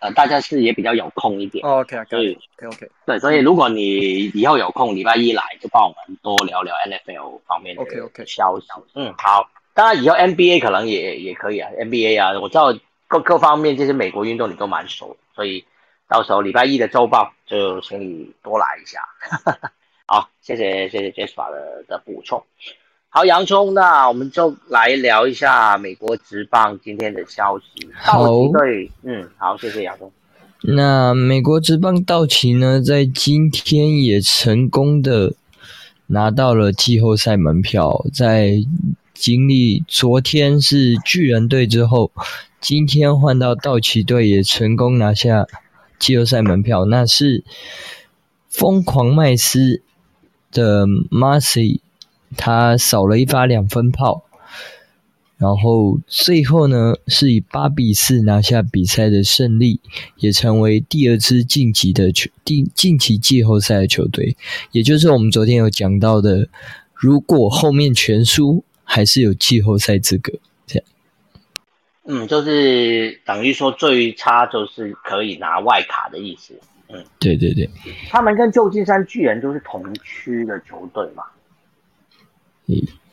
[0.00, 8.66] 呃，大家是也比较有空一点，OK，所以 OK，对，所以如果你以后有空，礼拜一来就帮我们多聊聊 NFL 方面的 OK，OK 消息。
[8.94, 12.74] 嗯，好，当然以后 NBA 可能也也可以啊，NBA 啊，我知道
[13.08, 15.64] 各各方面这些美国运动你都蛮熟，所以
[16.08, 19.06] 到时候礼拜一的周报就请你多来一下。
[20.06, 22.42] 好，谢谢谢谢 Jasper 的的补充。
[23.12, 27.88] 好，洋葱，那我们就来聊一下美国职棒今天的消息。
[27.92, 30.12] 好，对，嗯，好，谢谢洋葱。
[30.62, 35.34] 那美国职棒道奇呢，在今天也成功的
[36.06, 38.52] 拿到了季后赛门票，在
[39.12, 42.12] 经历昨天是巨人队之后，
[42.60, 45.48] 今天换到道奇队也成功拿下
[45.98, 47.42] 季后赛门票，那是
[48.48, 49.82] 疯狂麦斯
[50.52, 51.80] 的 Marcy，
[52.36, 54.24] 他少了一发两分炮。
[55.38, 59.80] 然后最后呢，是以八比四拿下比赛的胜利，
[60.16, 64.36] 也成为第二支晋级的球第晋级季后赛的球队。
[64.70, 66.46] 也就是我们昨天有讲到的，
[66.92, 70.30] 如果后面全输，还是有季后赛资格。
[70.66, 70.84] 这样，
[72.04, 76.52] 嗯，就是等于说最差就是可以拿外卡的意思。
[76.90, 77.66] 嗯，对对对。
[78.10, 81.22] 他们跟旧金山巨人都是同区的球队嘛？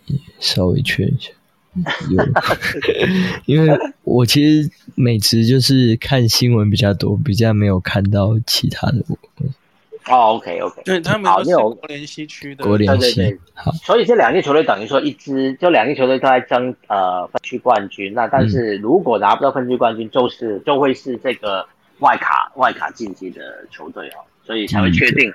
[0.07, 1.31] 嗯，稍微确认一下。
[2.09, 2.25] 有，
[3.45, 9.03] 因为我其实每次就是看新闻比较多，比较没有看到其他的。
[10.09, 13.37] 哦，OK OK，对他们没有国联西区的，国联西。
[13.53, 18.13] 好，所以这两支球队等于说一支，就两支球队都在争呃分区冠军。
[18.13, 21.67] 那但是如果拿不到分区冠军，就是就会是这个
[21.99, 25.31] 外卡外卡晋级的球队哦，所以才会确定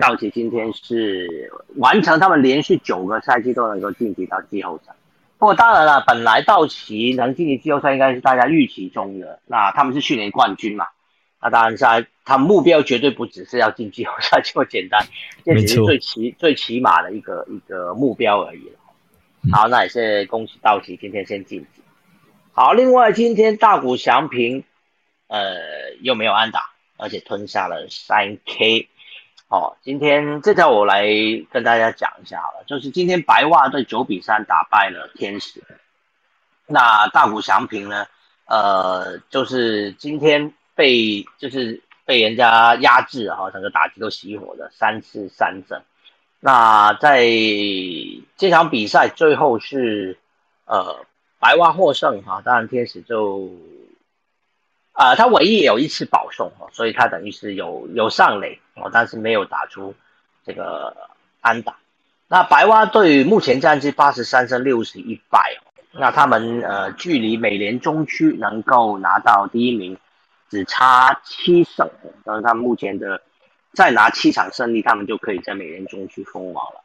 [0.00, 4.94] 道奇今天是完成他们连续九个赛季都能够晋级到季后赛。
[5.36, 9.40] 不过当然了，本来道奇能晋级季后赛应该是大家预期中的。
[9.46, 10.86] 那他们是去年冠军嘛？
[11.40, 15.04] 那当然是他目标绝对不只是要进季后赛这么简单，
[15.44, 18.78] 这只是最起最起码的一个一个目标而已了。
[19.50, 21.82] 好，那也是恭喜道奇今天先晋级。
[22.52, 24.62] 好，另外今天大谷翔平
[25.26, 25.56] 呃
[26.00, 26.70] 又没有安打，
[27.02, 28.88] 而且吞下了三 K。
[29.48, 31.04] 哦，今天这条我来
[31.50, 35.62] 跟大家讲一下好了，就是今天白袜队九比三打败了天使，
[36.66, 38.06] 那大谷翔平呢，
[38.46, 45.82] 呃，就是今天被就是被人家压制哈，整个打击都熄火的三次三振，
[46.40, 47.26] 那在
[48.38, 50.18] 这场比赛最后是
[50.64, 51.04] 呃
[51.38, 53.50] 白袜获胜哈，当然天使就。
[55.02, 59.92] 啊，他唯一有一次保送哦，所以他等于是有有上垒哦，但是没有打出
[60.46, 60.96] 这个
[61.40, 61.74] 安打。
[62.28, 69.98] 那白蛙队目前战绩八十三胜六十一败哦，那他们呃距离美联中区能够拿到第一名
[70.48, 71.90] 只差七胜，
[72.24, 73.20] 但是他们目前的
[73.72, 76.80] 再拿七场胜利，他们就可以在美联中区封王了。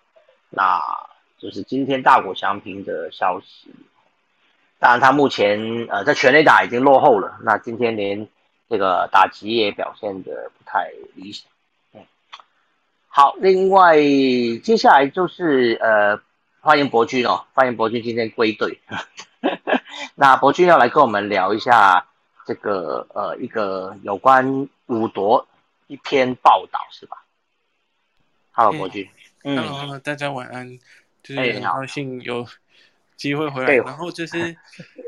[0.50, 0.82] 那
[1.38, 3.72] 就是今天大谷翔平的消息。
[4.80, 7.38] 当然，他目前呃在全垒打已经落后了。
[7.42, 8.28] 那今天连
[8.70, 11.50] 这个打击也表现的不太理想。
[11.94, 12.06] 嗯，
[13.08, 16.22] 好，另外接下来就是呃
[16.60, 18.80] 欢迎博君哦，欢迎博君今天归队。
[20.14, 22.06] 那博君要来跟我们聊一下
[22.46, 25.48] 这个呃一个有关五夺
[25.88, 27.24] 一篇报道是吧
[28.52, 29.10] ？Hello，博君。
[29.44, 30.78] 嗯，大家晚安。
[31.24, 32.46] 就是很高兴有。
[33.18, 34.56] 机会回来，然后就是，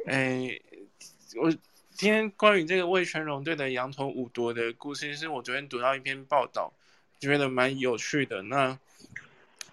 [0.08, 0.62] 诶，
[1.42, 1.50] 我
[1.92, 6.74] 今天关于这个魏全荣队的羊头五夺的故事，是我昨天读到一篇报道，
[7.20, 8.42] 觉得蛮有趣的。
[8.44, 8.80] 那，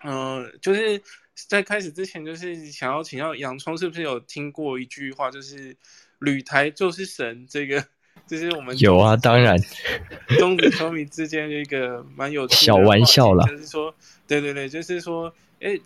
[0.05, 1.01] 嗯，就是
[1.35, 5.77] 在开始之前，就是想要请教洋葱，是不是有听过一句话，就是
[6.19, 7.47] “旅台就是神”？
[7.49, 7.85] 这个
[8.27, 9.57] 就是我们有啊，当然，
[10.39, 13.95] 中子球迷之间的一个蛮有趣的小玩笑啦，就是说，
[14.27, 15.79] 对对对，就是说，哎，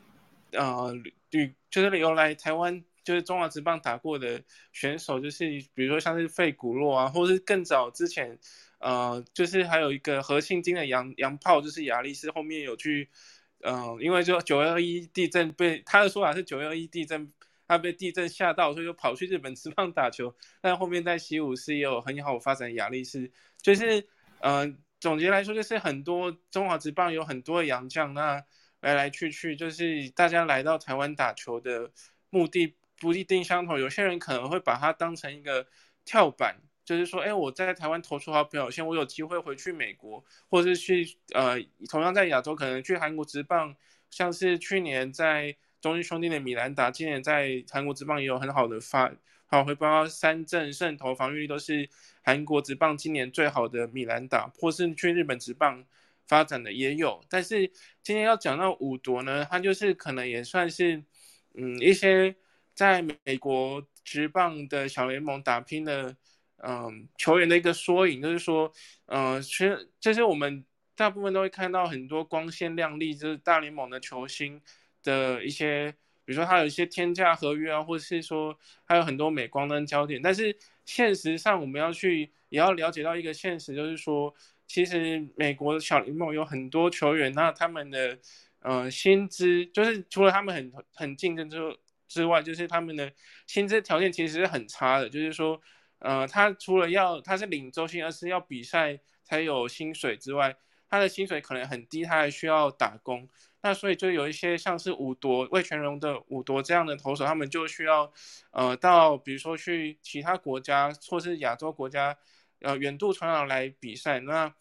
[0.53, 0.87] 啊。
[1.31, 8.37] 对，就是有来台湾，就是中华职棒打过的选手，就是比如说像是费古洛啊，或是更早之前，
[8.81, 13.09] 呃，就是还有一个何庆金的洋洋炮，就是亚力士后面有去，
[13.61, 17.33] 嗯，因为就九二一地震被他的说法是九二一地震，
[17.69, 23.31] 他被地震吓到，所以就跑去日本职棒打球，但后面在西武是也有很好发展亚力士，
[23.63, 24.05] 就是，
[24.41, 28.45] 嗯，总结来说就是很多中华职棒有很多洋将那。
[28.81, 31.91] 来来去去，就是大家来到台湾打球的
[32.31, 33.79] 目的不一定相同。
[33.79, 35.67] 有些人可能会把它当成一个
[36.05, 41.57] 跳板，就是说，哎，我在台湾投出好表现，我有机会回去美国，或是去呃，
[41.89, 43.77] 同样在亚洲可能去韩国职棒，
[44.11, 49.13] 像是去年在中信兄弟的米兰达，今年在韩国职棒也有很好的发
[49.47, 51.89] 好回报三振、胜投、防御率都是
[52.23, 55.85] 韩国职棒今年最好的米兰达，或是去日本职棒。
[56.31, 57.67] 发展的也有，但是
[58.05, 61.03] 今天要讲到五夺呢，它就是可能也算是，
[61.55, 62.37] 嗯，一些
[62.73, 66.17] 在美国职棒的小联盟打拼的，
[66.59, 68.73] 嗯球员的一个缩影，就是说，
[69.07, 70.65] 呃，其实就是我们
[70.95, 74.63] 大部分都会看到很多光鲜亮丽，就是大联盟的球星
[75.03, 75.91] 的一些，
[76.25, 84.33] 比如说他有一些天价合约啊，或者是说还有很多镁光灯焦点，但是现实上我们要去也要了解到一个现实，就是说，
[84.71, 88.19] 其实美国的小联盟有很多球员，那他们的。
[88.63, 91.57] 呃，薪资就是除了他们很很竞争之
[92.07, 93.11] 之外，就是他们的
[93.47, 95.09] 薪资条件其实是很差的。
[95.09, 95.59] 就是说，
[95.99, 100.55] 呃，他除了要他是领周薪，而是要比赛才有薪水之外，
[100.91, 103.27] 他的薪水可能很低，他还需要打工。
[103.63, 108.13] 那所以就有一些像是五夺魏全荣的五夺这样的投手，他们就需要
[108.51, 112.15] 呃到比如说去其他国家或是亚洲国家，
[112.61, 114.21] 呃远渡重洋来比赛。
[114.21, 114.55] 那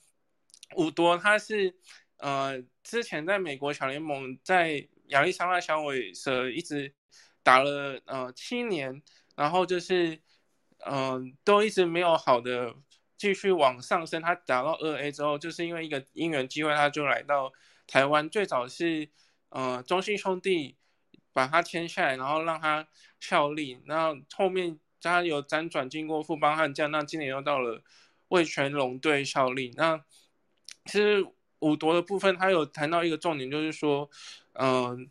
[0.76, 1.76] 五多他是。
[2.22, 6.94] 呃，之前在美国小联盟，在亚利桑那响尾蛇一直
[7.42, 9.02] 打了呃七年，
[9.38, 10.20] 然后就是
[10.80, 12.76] 嗯，都一直没有好的
[13.18, 14.22] 继续往上升。
[14.22, 17.54] 他打到二 A 之后，就是因为一个因缘机会，他就来到
[17.88, 18.30] 台湾。
[18.30, 19.10] 最早是
[19.48, 20.76] 呃中信兄弟
[21.32, 22.86] 把他签下来，然后让他
[23.22, 23.82] 效力。
[23.86, 27.82] 然后后面他有辗转经过富邦悍将，那今年又到了
[28.30, 29.72] 味全龙队效力。
[29.76, 30.04] 那
[30.86, 31.26] 其实。
[31.62, 34.10] 五夺的部分，他有谈到一个重点，就是说，
[34.54, 35.10] 嗯，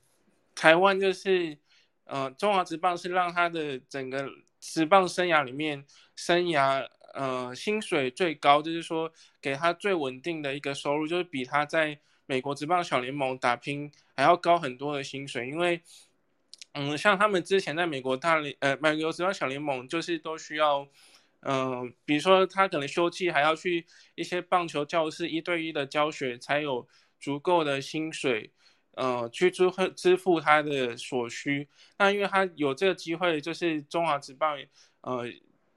[0.55, 1.59] 台湾就是，
[2.05, 4.26] 呃，中华职棒是让他的整个
[4.59, 5.84] 职棒生涯里面，
[6.16, 9.12] 生涯呃薪水最高，就是说
[9.43, 15.82] 给他最稳定的一个收入，就是比他在美国职棒小联盟打拼还要高很多的薪水，因为，
[16.72, 20.88] 嗯，像他们之前在美国大联呃美国职棒小联盟，就是都需要。
[21.42, 26.88] 嗯，比如说他可能休季还要去一些棒球教室一对一的教学，才有
[27.20, 28.50] 足够的薪水，
[28.96, 31.68] 呃，去支支付他的所需。
[31.96, 34.58] 那因为他有这个机会，就是中华职棒，
[35.02, 35.32] 呃，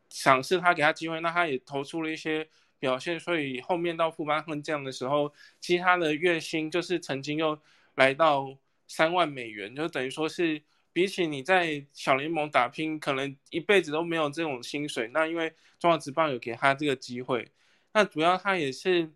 [0.10, 7.60] 赏识他给他机会，那他也投出了一些表现，所以后面到富邦悍将的时候，其实他的月薪就是曾经又
[7.94, 10.64] 来到三万美元，就等于说是。
[10.94, 15.10] 比起你在小联盟打拼，可能一辈子都没有这种薪水。
[15.14, 17.50] 那因为中华职棒有给他这个机会，
[17.94, 19.10] 那主要他也是，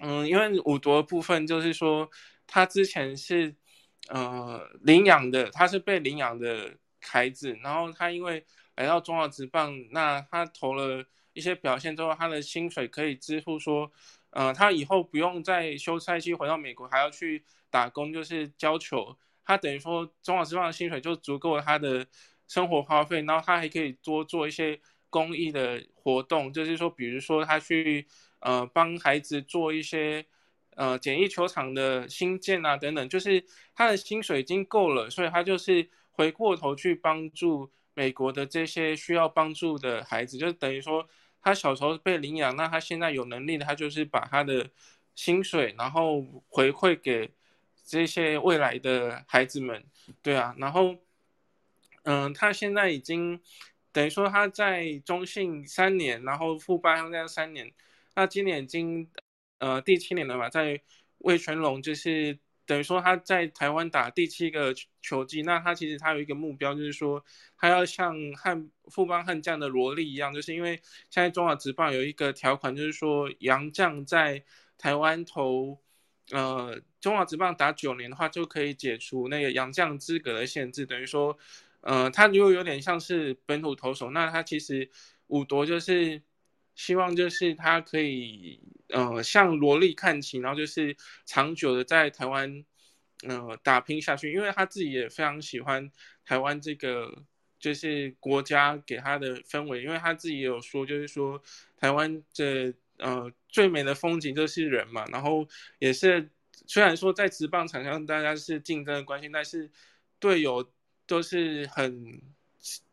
[0.00, 2.10] 嗯，因为五夺部分就是说，
[2.46, 3.54] 他之前是
[4.08, 8.44] 呃领养的，他是被领养的孩子，然后他因为
[8.74, 13.92] 来到中华职棒，那他投了一些表现之后，他的薪水可以支付说，
[14.30, 19.16] 呃，他以后不用再休赛期回到美国，还要去打工，就是教球。
[19.48, 22.06] 他等于说，中华职棒的薪水就足够他的
[22.46, 24.78] 生活花费，然后他还可以多做一些
[25.08, 28.06] 公益的活动，就是说，比如说他去
[28.40, 30.26] 呃帮孩子做一些
[30.76, 33.42] 呃简易球场的新建啊等等，就是
[33.74, 41.08] 他的薪水已经够了，所以他就是回过头去帮助美国的这些需要帮助的孩子，就等于说
[41.40, 44.68] 他小时候被领养，那他现在有能力，他就是把他的
[45.14, 47.30] 薪水然后回馈给。
[47.88, 49.82] 这些未来的孩子们，
[50.22, 50.94] 对啊，然后，
[52.02, 53.40] 嗯，他现在已经
[53.92, 57.72] 等于说他在中信三年，然后副班这样三年，
[58.14, 59.08] 那今年已经
[59.58, 60.82] 呃第七年了嘛，在
[61.20, 67.24] 魏全龙就是等于说他在台湾打第七个球季，那他其实他有一个目标，就是说
[67.56, 70.76] 他要像汉富邦悍将的萝莉一样，就是因为
[71.08, 74.44] 现在中华职棒有一个条款，就是说杨将在
[74.76, 75.80] 台湾投。
[76.30, 80.84] 呃，中华职棒打九年的话，就可以解除那个洋将资格的限制。
[80.84, 81.38] 等于说，
[81.80, 84.90] 呃，他如果有点像是本土投手，那他其实
[85.28, 86.20] 五夺就是
[86.74, 92.62] 希望就是他可以呃向罗莉看齐，然后就是长久的在台湾
[93.22, 94.30] 呃打拼下去。
[94.30, 95.90] 因为他自己也非常喜欢
[96.26, 97.22] 台湾这个
[97.58, 101.42] 就是国家给他的氛围，因为他自己也有说，就是说
[101.76, 102.74] 台湾这。
[102.98, 105.46] 呃，最美的风景就是人嘛，然后
[105.78, 106.28] 也是
[106.66, 109.70] 虽然说在职棒场上大家是竞争的关系，但是
[110.18, 110.68] 队友
[111.06, 112.20] 都是很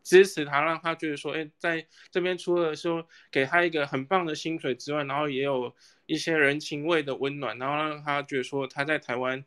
[0.02, 5.74] 支持他，让他觉得说，哎，在这边除了说给他一个很棒的薪水之外，然后也有
[6.06, 9.44] 一些人情味的温暖，然后让他觉得说他在台湾，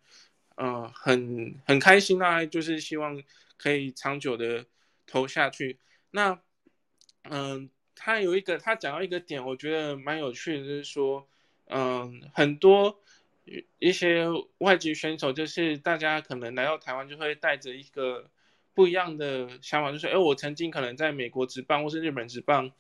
[0.56, 3.24] 呃，很很开心啊，就是希望
[3.58, 4.66] 可以长久的
[5.08, 5.80] 投下去。
[6.12, 6.40] 那，
[7.24, 7.70] 嗯。
[8.02, 11.28] 他有一个，他讲到一个点，我觉得蛮有趣的，就是说，
[11.68, 12.98] 嗯，很多
[13.78, 14.26] 一些
[14.60, 18.30] 外籍选手，就是大家可能来到台湾就会带着一个
[18.74, 22.72] 不一样的想法，就是，哎，我曾经可能在美国职棒或是日本职棒，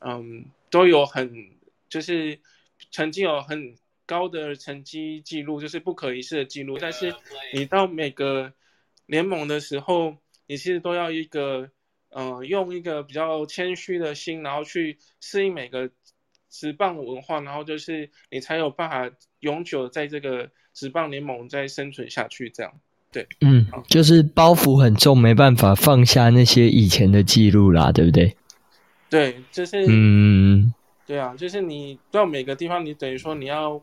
[0.00, 1.50] 嗯，都有很，
[1.88, 2.38] 就是
[2.92, 3.74] 曾经有很
[4.06, 7.12] 高的成绩记录，就是不可一世的记录，但是
[7.52, 8.52] 你到每个
[9.06, 10.16] 联盟的时候，
[10.46, 11.68] 你其实都要一个。
[12.10, 15.90] 呃，用一个比较谦虚的心，然后去适应每个
[16.48, 22.48] 职棒文化，然后就是你才有办法永久在这个职棒联盟再生存下去。
[22.48, 22.72] 这样，
[23.12, 28.34] 对，嗯，就是包袱很重，没办法放下那些以前的记录啦，对不对？
[29.10, 30.72] 对，就是，嗯，
[31.06, 33.82] 对啊，就是你到每个地方，你等于说你要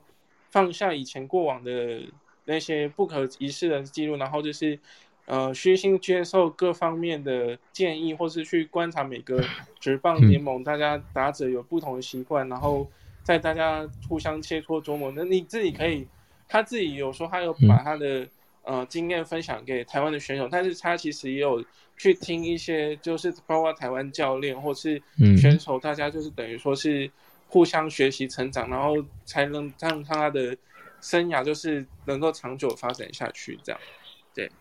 [0.50, 2.02] 放下以前过往的
[2.46, 4.80] 那些不可一世的记录，然后就是。
[5.26, 9.44] 呃，虚心接受各方面的建议，或是去观察每个
[9.82, 12.88] 职棒联盟，大家打者有不同的习惯，然后
[13.24, 15.12] 在大家互相切磋琢磨。
[15.16, 16.08] 那你自己可以，
[16.48, 18.28] 他自己有说他有把他的
[18.62, 21.64] 呃经验分享给台湾的选手，但是他其实也有
[21.98, 25.02] 去听一些，就是包括台湾教练或是
[25.38, 27.10] 选手，大家就是等于说是
[27.48, 30.56] 互相学习成长，然后才能让他的
[31.02, 33.82] 生涯就是能够长久发展下去，这样，
[34.36, 34.52] 对。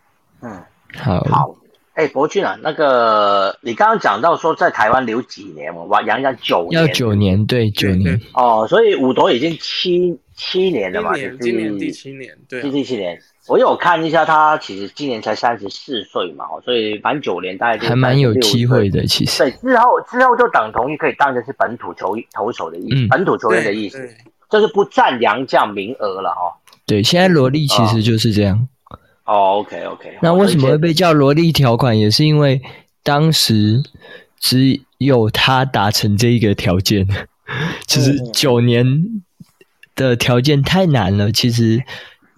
[0.45, 0.62] 嗯，
[0.99, 1.57] 好，好，
[1.95, 13.18] 哎，博俊啊，那个你刚刚讲到说在台湾留几年，我杨洋九年，要九年，对，九年，哦，所以五夺已经七七年了嘛，今年第七年，对，第七年，
[13.49, 24.07] 我有看一下他，其实今年才三十四岁嘛，所以满九年大概还蛮有机会的，其实，对，之后之后就等同于可以当成是本土球投手的意思，本土球员的意思，
[24.51, 26.55] 就是不占洋将名额了哈。
[26.86, 28.68] 对，现在罗莉其实就是这样。
[29.25, 30.18] 哦，OK，OK。
[30.20, 31.99] 那为什么会被叫萝莉条款？
[31.99, 32.61] 也是因为
[33.03, 33.83] 当时
[34.39, 37.07] 只有他达成这一个条件，
[37.87, 38.85] 其实九年
[39.97, 41.33] 的条件太难了。
[41.33, 41.83] 其实，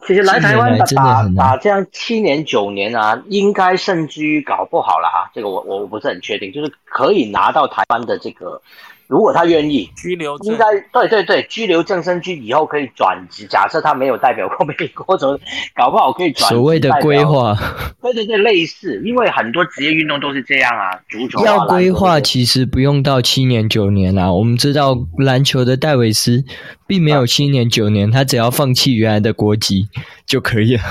[0.06, 5.30] 其实来台湾打打这样七年九年啊，应该甚至于搞不好了哈。
[5.34, 8.62] 这个我我不是很确定，就是可以拿到台湾的这个。
[9.08, 13.46] 如果他愿意居留，应该对对对，居留正生居以后可以转职。
[13.46, 15.38] 假设他没有代表过美国，者
[15.74, 16.48] 搞不好可以转。
[16.50, 17.56] 所谓的规划，
[18.02, 20.98] 对对对，类似，因为很多职业运动都是这样啊。
[21.08, 24.32] 足球要规划，其实不用到七年九年啊。
[24.32, 26.44] 我们知道篮球的戴维斯
[26.86, 29.88] 并没有七年九年，他只要放弃原来的国籍
[30.26, 30.82] 就可以了。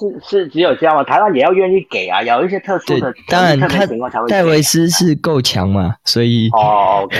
[0.00, 1.04] 是是只有这样吗？
[1.04, 3.68] 台湾也要愿意给啊，有一些特殊的当然他
[4.26, 7.18] 戴维斯是够强嘛，所以哦，OK，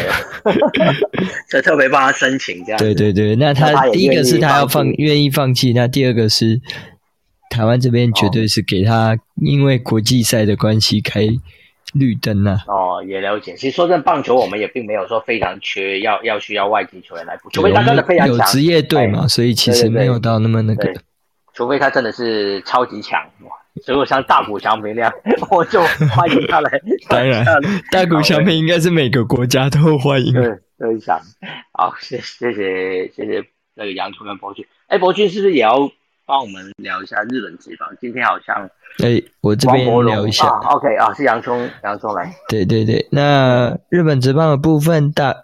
[1.50, 2.78] 这特别帮他申请这样。
[2.78, 6.58] 对对对，那他第一个是他要放愿意放弃，那第二个是
[7.50, 11.20] 台湾这边绝对是给他，因为国际赛的关系开
[11.92, 12.60] 绿灯啊。
[12.66, 13.54] 哦，也了解。
[13.56, 20.90] 其实说真，棒球我们也并没有说非常缺，要要需要外籍球员来补，除非他真的非常强，有职业队嘛，所以其实没有到那么那个。
[21.60, 23.52] 除非他真的是超级强哇，
[23.86, 25.12] 如果像大谷翔平那样，
[25.52, 26.70] 我就欢迎他来。
[27.06, 27.44] 当然，
[27.92, 30.32] 大谷翔平应该是每个国家都欢迎。
[30.32, 30.48] 对，
[30.78, 31.20] 都想。
[31.74, 33.44] 好，谢谢谢谢谢
[33.74, 34.64] 那个杨春跟博君。
[34.86, 35.76] 哎，博君是不是也要
[36.24, 37.94] 帮我们聊一下日本职棒？
[38.00, 38.70] 今天好像
[39.04, 40.48] 哎，我这边聊一下。
[40.48, 42.34] OK 啊，是洋葱洋葱来。
[42.48, 45.34] 对对对，那日本职棒的部分，大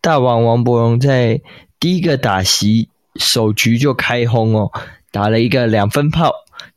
[0.00, 1.42] 大王王伯荣在
[1.78, 4.72] 第一个打席首局就开轰哦。
[5.16, 6.30] 打了一个两分炮，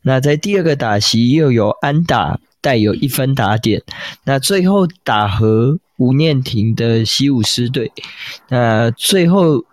[0.03, 3.83] 那在第二个打席又有安打带有一分打点，
[4.23, 7.91] 那最后打和吴念婷的西武狮队，
[8.47, 9.65] 那最后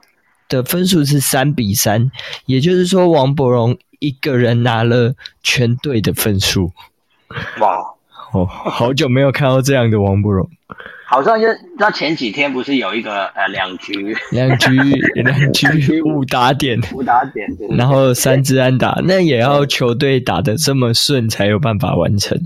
[0.49, 2.11] 的分数是三比三，
[2.47, 5.15] 也就是说王伯荣一个人拿了
[5.45, 6.73] 全队的分数。
[7.61, 7.79] 哇，
[8.33, 10.51] 哦，好久没有看到这样的王伯荣。
[11.09, 11.47] 好像就
[11.79, 22.37] 那前几天不是有一个呃 两局两局两局五打点五打点，然后三支安打，那也要球队打得这么顺才有办法完成。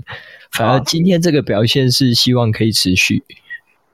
[0.51, 3.23] 反而今天这个表现是希望可以持续。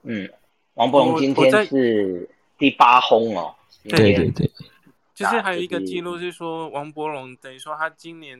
[0.03, 0.29] 嗯，
[0.73, 3.55] 王博龙今天是第八轰哦。
[3.87, 4.51] 对对对。
[5.15, 8.37] 就是还有一个记录是说，王博龙等于说他今年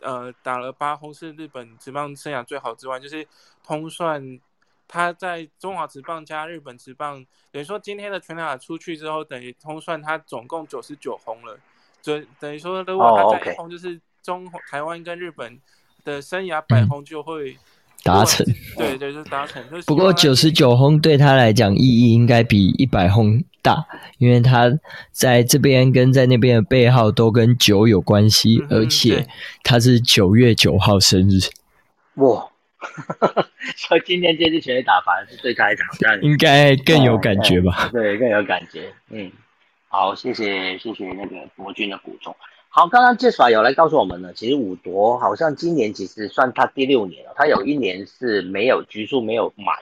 [0.00, 3.24] 呃打了八轰，是日本职棒生涯最好之外，就是
[3.64, 4.40] 通算。
[4.92, 11.56] 他在中华职棒加日本职棒，等于说今天的全打出去之后，等于通算他总共九十九轰了。
[12.02, 15.60] 就等于说，如果他再一轰，就是中台湾跟日本
[16.02, 17.56] 的生涯百轰就会
[18.02, 18.44] 达成。
[18.76, 19.64] 对对，就达成。
[19.86, 23.86] 不过九十九轰对他来讲意义应该比一百轰大，
[24.18, 24.72] 因为他
[25.12, 29.28] 在这边跟在那边的背号都跟九有关系，而且
[29.62, 31.38] 他是九月九号生日。
[32.14, 32.49] 哇！
[33.76, 37.88] 所以今天这支全垒打反而是最开场，这样应该更有感觉吧？
[37.92, 38.92] 对，更有感觉。
[39.10, 39.30] 嗯，
[39.88, 42.34] 好，谢谢谢谢那个博君的补充。
[42.68, 49.76] 好，刚刚介绍有来告诉我们呢，其实五夺好像今年其实算他第六年了，他有一年是没有局数没有满，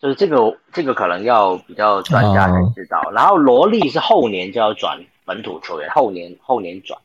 [0.00, 3.10] 就是这个这个可能要比较专家才知道。
[3.12, 7.00] 然后罗莉是后年就要转本土球员，后年后年转。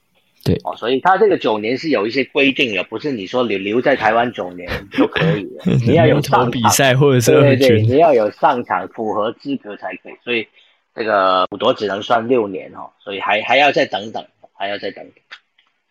[0.46, 0.56] 对。
[0.64, 10.48] 哦，所以他这个九年是有一些规定的，不是你说留留在台湾九年 就可以了，你要有上比赛或者是对对对，你要有上场符合资格才可以，所以
[10.96, 14.24] 这个补夺只能算六年哦，所以还还要再等等，
[14.54, 15.14] 还要再等等。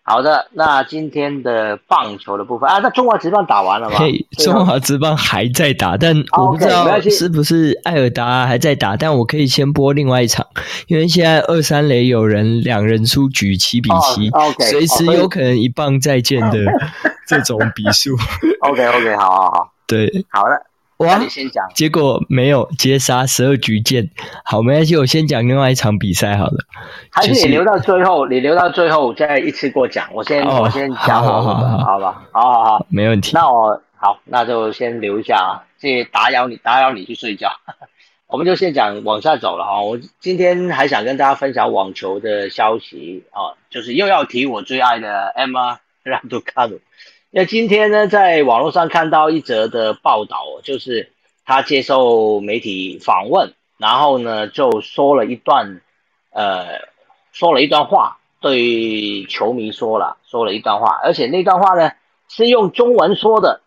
[0.07, 3.96] 好的，那今天的棒球的部分啊，那中华职棒打完了吗？
[4.38, 10.46] 中华职棒还在打，但我不知道是不是艾尔达还在打，但我可以先播另外一场，
[10.88, 14.30] 因为现在二三垒有人两人出局七比七、
[14.68, 16.59] 随时有可能一棒再见的
[17.26, 18.14] 这种比数。
[18.61, 20.59] OK OK，好好好，对，好了，那
[20.99, 21.66] 哇你，先讲。
[21.74, 24.09] 结果没有接杀十二局见。
[24.45, 26.64] 好，没关系，我先讲另外一场比赛好了。
[27.11, 30.09] 还是你留到最后，你留到最后再一次过讲。
[30.12, 32.22] 我先、哦我先讲好好，好好好吧？
[32.32, 33.32] 好好好，没问题。
[33.34, 37.51] 那我好，那就先留一下啊，这打扰你，打扰你去睡觉。
[38.28, 39.80] 我们就先讲往下走了哈。
[39.80, 46.70] 我今天还想跟大家分享网球的消息啊，就是又要提我最爱的 Emma Raducanu。
[46.74, 46.80] 因
[47.37, 51.11] 那今天呢，在网络上看到一则的报道，就是
[51.45, 55.80] 他接受媒体访问，然后呢就说了一段，
[56.30, 56.78] 呃，
[57.32, 61.91] 说了一段话，对球迷说了，说了一段话，而且那段话呢
[62.28, 63.62] 是用中文说的。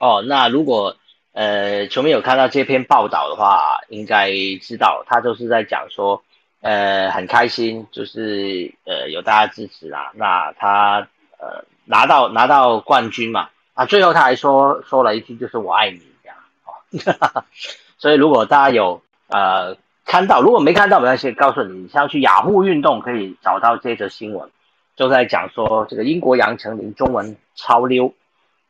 [0.00, 0.96] 哦，那如果
[1.32, 6.24] 呃球迷有看到这篇报道的话，应该知道他就是在讲说，
[6.60, 11.06] 呃，很开心，就是呃有大家支持啦，那他
[11.38, 16.36] 呃拿到拿到冠军嘛，啊，最后他还说说了一句就是我爱你这样。
[16.64, 17.44] 哦，
[17.98, 24.50] 所以如果大家有呃看到，如果没看到没关系，告诉你，你像去雅虎运动可以找到这则新闻，
[24.94, 28.12] 就在讲说这个英国杨丞琳中文超溜。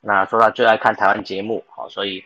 [0.01, 2.25] 那说他最爱看台湾节目，好，所以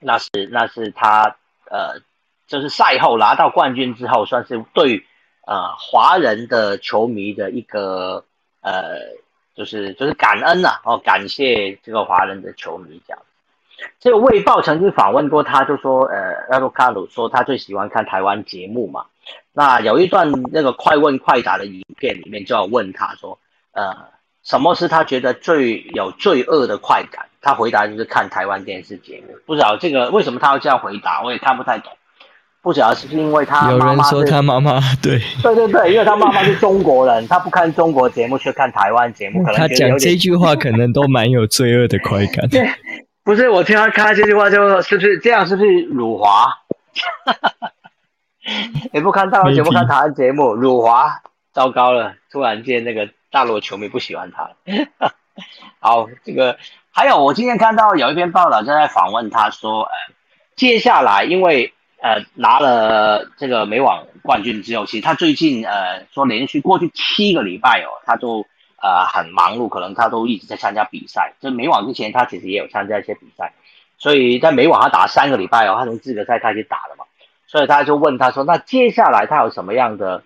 [0.00, 1.36] 那是那是他
[1.70, 2.00] 呃，
[2.46, 5.06] 就是赛后拿到冠军之后，算是对
[5.46, 8.24] 呃华人的球迷的一个
[8.60, 8.98] 呃，
[9.54, 13.22] 就是就是感恩呐、哦，感谢这个华人的球迷这样。
[14.00, 19.06] 这个《卫报》曾经访问过他，就说呃，拉鲁卡鲁说他最喜欢看台湾节目嘛。
[19.52, 23.38] 那有一段那个快问快答的影片里面，就要问他说，
[23.72, 24.12] 呃。
[24.44, 27.24] 什么是他觉得最有罪恶的快感？
[27.40, 29.34] 他回答就是看台湾电视节目。
[29.46, 31.90] 不知道这个为什么他要这样回答，我也看不太懂。
[32.64, 42.48] 不晓得是不是因为他有人妈妈是说他妈妈 对对对对，因为他妈妈是中国人，他不看中国节目却看台湾节目，可能他讲这句话，可能都蛮有罪恶的快感。
[43.22, 45.46] 不是我听他看他这句话就，是不是这样？
[45.46, 46.46] 是不是辱华？
[48.92, 51.20] 也不看大陆节目看台湾节目，辱华，
[51.52, 52.14] 糟糕了！
[52.30, 54.54] 突然间，那个大陆球迷不喜欢他了。
[55.80, 56.56] 好，这个
[56.90, 59.90] 还有，我今天看到有一篇报道，正在访问他说，呃，
[60.56, 61.72] 接下来因为
[62.04, 68.44] 呃拿了这个美网冠军之后，其实他最近呃说连续过去七个礼拜哦，他都
[68.76, 71.32] 呃很忙碌，可能他都一直在参加比赛。
[71.40, 73.54] 这美网之前，他其实也有参加一些比赛，
[73.96, 77.06] 所以在美网他打三个礼拜哦，他从资格赛开始打的嘛，
[77.46, 80.22] 所以他就问他说，那接下来他有什么样的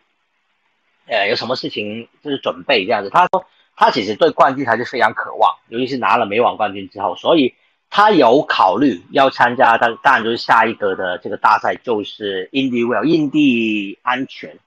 [1.06, 3.10] 呃有什么事情就是准备这样子？
[3.10, 7.54] 他说他其实对冠军还是非常渴望，尤其是拿了美网冠军之后，所以
[7.90, 14.58] 他有考虑要参加，但当然就是下一个的这个大赛就是 Indy Well 印地安全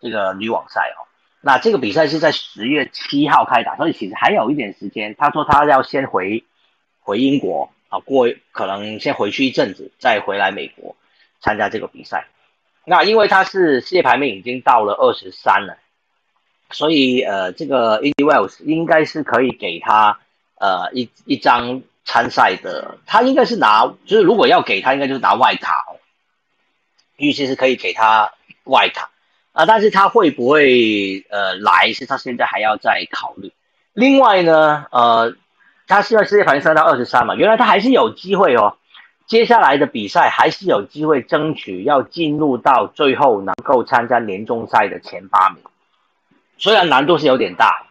[0.00, 1.04] 这个女网赛哦。
[1.40, 5.14] 那这个比赛是在十月七号开打，所以其实还有一点时间。
[5.16, 6.44] 他说他要先回
[7.00, 10.96] 回英国啊，过可能先回去一阵子，再回来美国
[11.40, 12.26] 参加这个比赛。
[12.84, 15.78] 那因为他是世界排名已经到了二十三了，
[16.70, 20.18] 所以呃，这个 Indy Wells 应该是可以给他
[20.56, 26.00] 呃一一张参赛的，他应该是拿，就是如果要给他，应该就是拿外卡哦，
[27.18, 28.32] 预期是可以给他
[28.64, 29.10] 外卡
[29.52, 33.52] 啊，但是他会不会呃来，是他现在还要再考虑。
[33.92, 35.36] 另外呢，呃，
[35.86, 38.78] 他现在世界排名三到二十三嘛，原来他还是有机会哦。
[39.26, 45.62] 接下来的比赛还是有机会争取要进入到最后能够参加年终赛的前八名，
[46.56, 47.84] 虽然难度是有点大，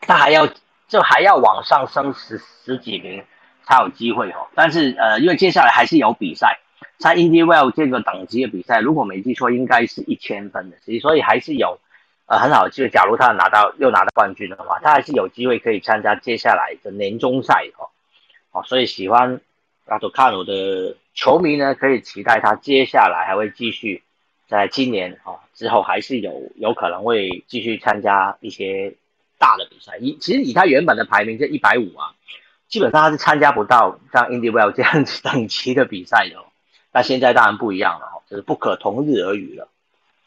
[0.00, 0.48] 他还要
[0.88, 3.22] 就还要往上升十十几名
[3.62, 4.48] 才有机会哦。
[4.54, 6.58] 但是呃，因为接下来还是有比赛，
[6.96, 11.78] 在 Indy Well 这个等级的比赛，如果没记错，应该是一千分的，所以还是有
[12.26, 12.88] 呃很好的机会。
[12.88, 17.88] 假如他拿到又拿到冠军的话，他还是有机会可以参加接下来的年终赛哦。
[18.50, 19.40] 哦，所以喜欢。
[19.90, 24.02] 拉多卡努的球迷呢，可以期待他接下来还会继续
[24.46, 28.92] 在今年哦之后，还是有有可能会继续参加一些
[29.38, 29.96] 大的比赛。
[29.98, 32.14] 以其实以他原本的排名这一百五啊，
[32.68, 36.44] 基本上他是参加不到像 Indy Well 这样子等级的比赛的、哦。
[36.92, 39.68] 那现在当然不一样了哈、哦，就是不可同日而语了。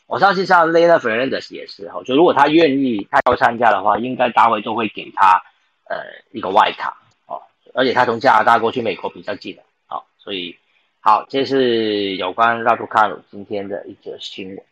[0.07, 5.41] 我相信像 Lena Fernandez 也是哈，就如果他愿意，他要参加的话，应该大会都会给他
[5.89, 5.97] 呃
[6.32, 6.97] 一个外卡
[7.28, 7.41] 哦，
[7.74, 10.57] 而且他从加拿大过去美国比较近的，好，所以
[10.99, 14.64] 好，这是有关拉杜卡鲁今天的一则新闻。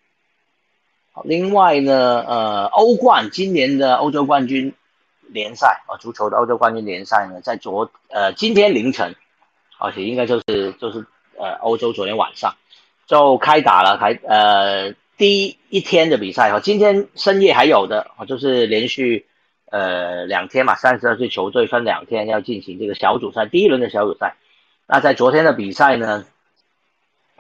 [1.24, 4.74] 另外呢，呃，欧冠今年的欧洲冠军
[5.28, 9.16] 联赛啊，足球的欧洲冠军联赛呢，在昨呃今天凌晨，
[9.78, 11.06] 而且应该就是就是
[11.38, 12.56] 呃欧洲昨天晚上
[13.06, 19.28] 就开打了，还呃第一天的比赛哈，今天深夜还有的啊，就是连续
[19.70, 24.36] 呃两天嘛，三十二支球队分两天要进行这个小组赛，第一轮的小组赛。
[24.88, 26.26] 那在昨天的比赛呢，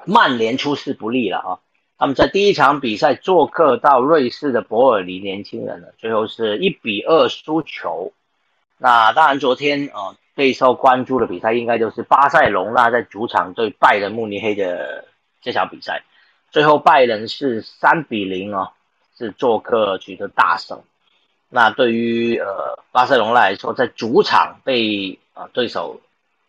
[0.06, 1.60] 曼联出师不利了啊。
[2.00, 8.14] 他们在第一场比赛做客到瑞士的伯尔尼年轻人呢，最后是一比二输球。
[8.78, 15.10] 那当然，昨天啊备受关注的比赛应该就是巴塞隆纳在主场对拜仁慕尼黑的
[15.42, 16.02] 这场比赛，
[16.52, 18.72] 最后拜仁是三比零哦，
[19.18, 20.82] 是做客取得大胜。
[21.50, 26.00] 那对于呃巴塞隆纳来说，在主场被啊对手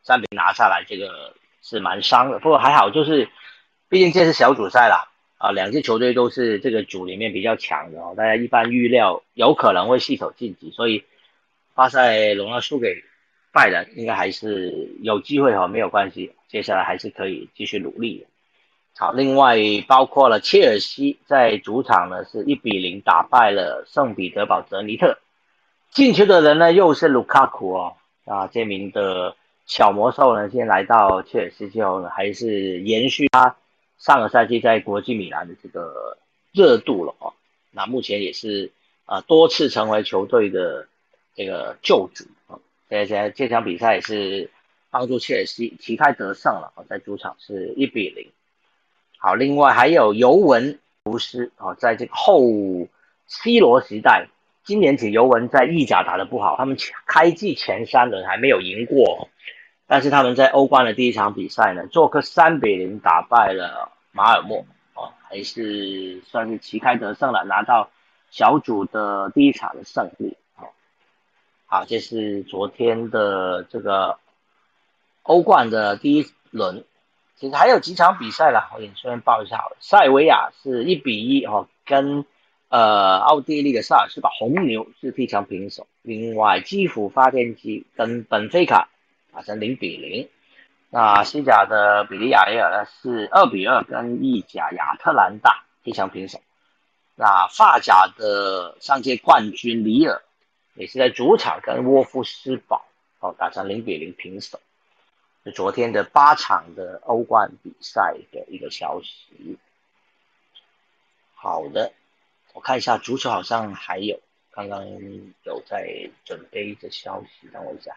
[0.05, 2.39] 三比拿下来，这个是蛮伤的。
[2.39, 3.29] 不过还好，就是
[3.89, 5.10] 毕竟这是小组赛啦。
[5.41, 11.03] 啊，两支球队都是这个组里面比较强的哦，大家一般预料有可能会系手晋级，所以
[11.75, 13.03] 巴塞隆纳输给
[13.51, 18.27] 拜仁应该还是有机会哈，没有关系，接下来还是可以继续努力。
[18.99, 19.57] 好，另外
[19.89, 25.17] 包括了切尔西在主场呢是一比零打败了圣彼得堡泽尼特，
[25.91, 27.95] 进球的人呢又是卢卡库哦，
[28.27, 29.35] 啊这名的
[29.65, 33.57] 小魔兽呢，先来到切尔西之后呢，还是延续他。
[34.01, 36.17] 上个赛季在国际米兰的这个
[36.53, 37.35] 热度了哦，
[37.71, 38.73] 那目前也是
[39.05, 40.89] 啊多次成为球队的
[41.35, 44.51] 这个救主啊，在在这场比赛也是
[44.91, 48.31] 帮助切尔西旗开得胜了哦，在主场是一比零。
[49.19, 52.43] 好，另外还有尤文图斯哦，在这个后
[53.27, 54.29] C 罗时代，
[54.65, 59.29] 今年起尤文在意甲打得不好，他们开季前三轮还没有赢过。
[59.93, 64.65] 但是他们在欧冠的第一场比赛呢，做客三比零打败了马尔默，
[64.95, 67.91] 哦，还是算是旗开得胜了，拿到
[68.31, 70.71] 小组的第一场的胜利，哦，
[71.67, 74.21] 好，这是昨天的这个
[75.25, 76.85] 欧冠的第一轮，
[77.35, 82.25] 其实还有几场比赛了，我也顺便报一下，塞维亚是一比一，哦，跟
[82.69, 88.89] 呃奥地利的萨尔斯堡红牛是踢成平手，另外基辅发电机跟本菲卡。
[89.33, 90.29] 打成零比零，
[90.89, 96.41] 那西甲的比利亚雷尔呢是二比二跟意甲亚特兰大踢成平手，
[97.15, 100.23] 那法甲的上届冠军里尔
[100.75, 102.85] 也是在主场跟沃夫斯堡
[103.21, 104.61] 哦打成零比零平手，
[105.45, 109.59] 是昨天的八场的欧冠比赛的一个消息。
[111.35, 111.93] 好的，
[112.53, 114.21] 我看一下足球好像还有，
[114.51, 114.85] 刚刚
[115.45, 117.97] 有在准备的消息，等我一下。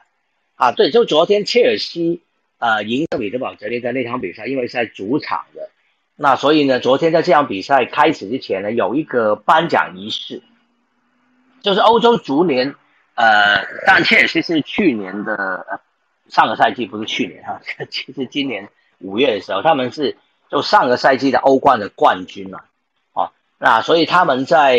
[0.63, 2.21] 啊，对，就昨天切尔西
[2.57, 5.69] 呃赢圣彼得堡泽列在那场比赛，因为是在主场的，
[6.15, 10.41] 那所以呢，昨天在这场比赛开始之前呢，有一个颁奖仪式，
[11.61, 12.75] 就是欧洲足联
[13.15, 15.35] 呃，但切尔西是去年的
[15.69, 15.81] 呃
[16.29, 17.59] 上个赛季不是去年哈，
[17.91, 20.15] 其实今年五月的时候，他们是
[20.49, 22.59] 就上个赛季的欧冠的冠军嘛，
[23.11, 24.77] 啊，那所以他们在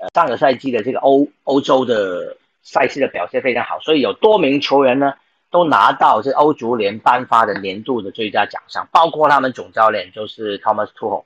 [0.00, 2.38] 呃上个赛季的这个欧欧洲的。
[2.62, 5.14] 赛事的表现非常好，所以有多名球员呢
[5.50, 11.24] 都拿到这欧足联颁发的年度的最佳奖项，包括他们总教练就是 Thomas Tuchel，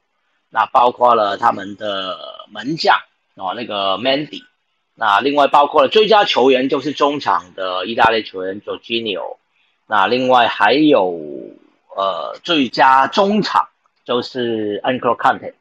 [0.48, 2.96] 那包括了他们的门将
[3.34, 4.44] 哦那个 Mandy，
[4.94, 9.36] 那另外包括了最佳球员就是中场的意大利球员 Jorginho，
[9.86, 11.20] 那另外还有
[11.96, 13.68] 呃最佳中场
[14.04, 15.52] 就是 a n c l o Kante，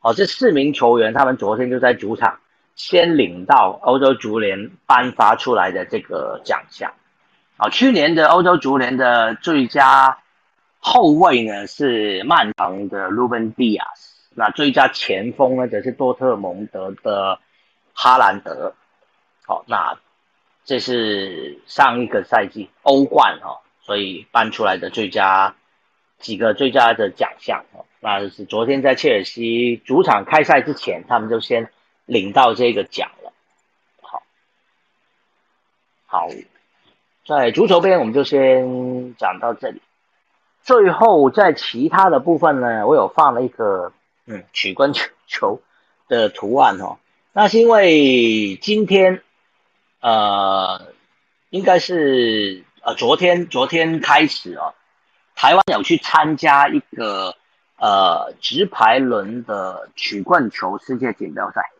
[0.00, 2.38] 哦这四名球员他们昨天就在主场。
[2.82, 6.94] 先领到欧洲足联颁发出来的这个奖项，
[7.58, 10.16] 啊，去年的欧洲足联的最佳
[10.78, 17.38] 后卫呢是曼城的鲁本迪亚斯，那最佳前锋呢则是多特蒙德的
[17.92, 18.72] 哈兰德，
[19.46, 19.98] 好，那
[20.64, 25.54] 这是上一个赛季欧冠哈，所以颁出来的最佳
[26.18, 31.70] 几个最佳的奖项哦，那是昨天在切尔西主场开赛之前，他们就先。
[32.10, 33.32] 领到这个奖了，
[34.02, 34.24] 好，
[36.06, 36.28] 好，
[37.24, 39.80] 在足球边我们就先讲到这里。
[40.64, 43.92] 最后在其他的部分呢，我有放了一个
[44.26, 44.92] 嗯曲棍
[45.28, 45.62] 球
[46.08, 46.98] 的图案哦。
[47.32, 49.22] 那是因为今天
[50.00, 50.88] 呃
[51.50, 54.74] 应该是呃昨天昨天开始哦，
[55.36, 57.36] 台湾有去参加一个
[57.76, 61.70] 呃直排轮的曲棍球世界锦标赛，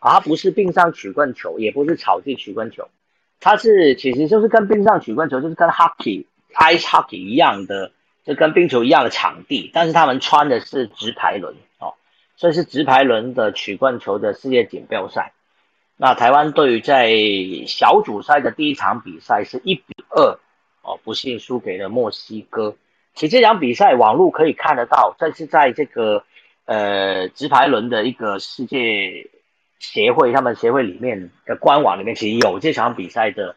[0.00, 2.88] 啊，它不是冰上曲棍球，也不是草地曲棍球，
[3.38, 6.24] 它是其实就是跟冰上曲棍球就是跟 hockey
[6.54, 7.92] ice hockey 一样的，
[8.24, 11.94] 就跟冰球一样的场地，但是他们穿的是直排轮哦，
[12.36, 15.32] 这是直排轮的曲棍球的世界锦标赛。
[15.96, 17.14] 那台湾队在
[17.66, 20.38] 小组赛的第一场比赛是一比二
[20.82, 22.74] 哦，不幸输给了墨西哥。
[23.12, 26.24] 其实这场比赛网络可以看得到，这是在这个
[26.64, 29.28] 呃直排轮的一个世界
[29.80, 33.56] 协会，他们协会里面的官网里面，其实有这场比赛的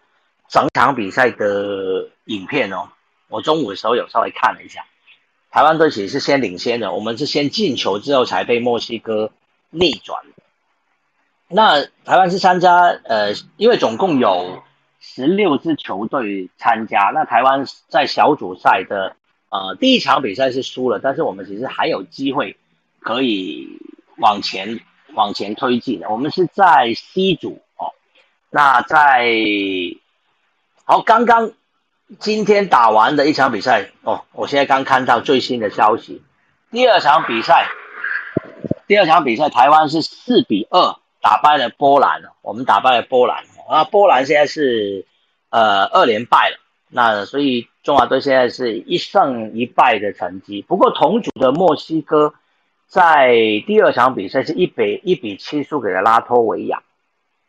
[0.50, 2.90] 整场比赛的影片哦。
[3.28, 4.86] 我中午的时候有稍微看了一下，
[5.52, 9.32] 台湾队其实是先领先的，我们是先进球之后才被墨西哥
[9.70, 10.24] 逆转。
[11.50, 14.64] 那台湾是参加，呃，因为总共有
[15.00, 17.12] 十六支球队参加。
[17.14, 19.16] 那台湾在小组赛的，
[19.50, 22.56] 呃，第一场比赛是输了，但是我们其实还有机会
[23.00, 23.68] 可以
[24.18, 24.80] 往前
[25.16, 26.10] 往前推进的。
[26.10, 27.94] 我们是在 C 组哦。
[28.50, 29.32] 那在
[30.84, 31.52] 好，刚刚
[32.20, 36.22] 今天打完的一场比赛哦，我现在刚看到最新的消息，
[36.72, 37.68] 第二场比赛，
[38.88, 40.96] 第二场比赛台湾是四比二。
[41.26, 45.06] 打败了波兰我们打败了波兰啊，波兰现在是
[45.52, 46.58] 呃二连败了，
[46.90, 50.62] 那所以中华队现在是一胜一败的成绩。
[50.64, 52.34] 不过同组的墨西哥
[52.88, 53.34] 在
[53.66, 56.84] 第二场比赛是一比一比七输给了拉脱维亚，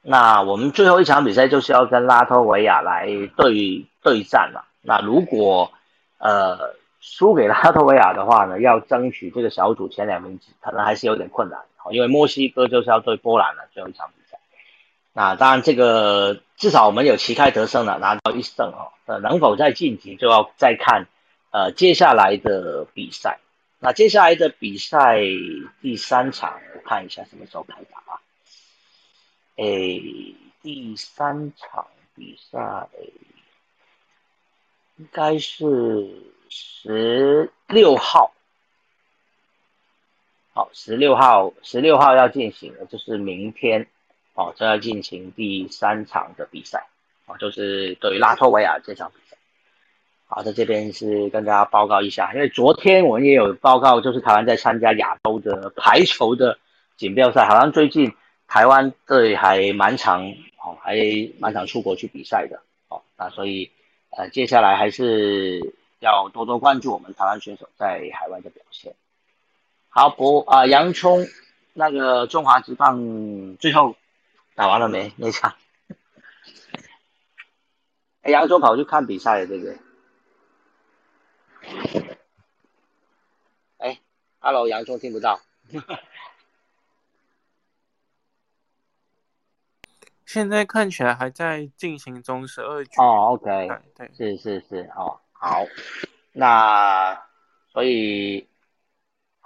[0.02, 4.64] 那我们最后一场比赛就是要跟拉脱维亚来对对战了。
[4.80, 5.72] 那如果
[6.18, 11.60] 呃输给拉脱维亚的话呢，要争取这个小组前两名，可能还是有点困难。
[11.90, 14.38] 因为墨西哥就是要对波兰了最后一场比赛，
[15.12, 18.88] 那当然这个至少我们有旗开得胜了，拿到一胜哦。
[19.04, 21.06] 呃，能否再晋级就要再看
[21.50, 23.38] 呃接下来的比赛。
[23.84, 25.20] 那接下来的比赛
[25.82, 28.18] 第三场，我看一下什么时候开打啊？
[29.56, 32.88] 诶，第三场比赛
[34.96, 35.68] 应该是
[36.48, 38.32] 十六号。
[40.54, 43.86] 好，十六号，十六号要进行的就是明天，
[44.32, 46.86] 哦，这要进行第三场的比赛，
[47.26, 49.36] 哦，就是对于拉脱维亚这场比赛。
[50.36, 56.58] 好，在这边是跟大家报告一下，因为昨天我们也有报告，就是台湾在参加亚洲的排球的
[56.96, 58.12] 锦标赛，好像最近
[58.48, 60.28] 台湾队还蛮常，
[60.58, 60.96] 哦，还
[61.38, 63.70] 蛮常出国去比赛的，哦，那所以，
[64.10, 68.92] 呃，接下来还是要多多关注我们台湾选手在海外的表现。
[69.88, 71.28] 好，博啊，洋葱，
[71.74, 73.94] 那个中华职棒最后
[74.56, 75.12] 打完了没？
[75.16, 75.54] 那场？
[78.22, 79.76] 哎，扬州跑去看比赛了，对不对？
[83.78, 84.00] 哎
[84.38, 85.40] ，Hello，洋葱听不到。
[90.26, 93.00] 现在看起来还在进行中，十二局。
[93.00, 95.64] 哦，OK，对，是是是，哦，好，
[96.32, 97.26] 那
[97.72, 98.48] 所以。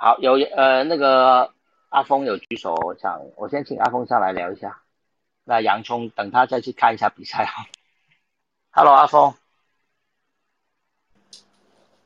[0.00, 1.52] 好，有呃那个
[1.88, 4.80] 阿峰有举手，我想我先请阿峰上来聊一下。
[5.42, 7.66] 那洋葱等他再去看一下比赛哈。
[8.70, 9.34] Hello，阿峰。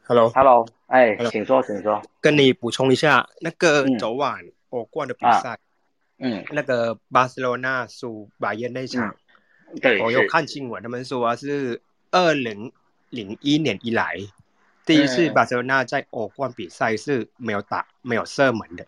[0.05, 2.03] Hello，Hello，哎，请说，请说。
[2.21, 4.41] 跟你补充一下，那个昨晚
[4.71, 5.59] 欧冠的比赛，
[6.19, 9.15] 嗯，那个巴塞罗那输拜仁那场，
[9.81, 11.81] 对，我有看新闻，他们说是
[12.11, 12.73] 二零
[13.11, 14.17] 零一年以来。
[14.85, 18.85] 第一次巴塞罗那在欧冠比赛是没有打、没有射门的，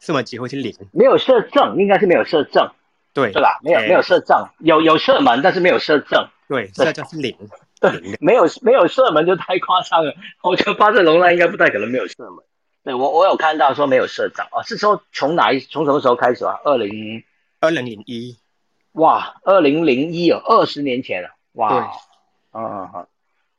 [0.00, 2.66] 射门机会是零，没有射正，应该是没有射正，
[3.12, 3.30] 对。
[3.30, 3.60] 对吧？
[3.62, 7.36] 没有没有射正，有有射门，但是没有射正，对，射就是零，
[7.80, 10.14] 对， 没有没有射门就太夸张了。
[10.42, 12.44] 我觉得巴塞罗那应该不太可能没有射门。
[12.82, 16.58] 对我我有看到说没有射正哦，是说从哪一从什么时候开始啊？
[16.64, 17.24] 二零
[17.60, 18.36] 二零零一，
[18.92, 21.90] 哇，二零零一哦，二十年前了，哇，
[22.52, 23.06] 嗯嗯嗯。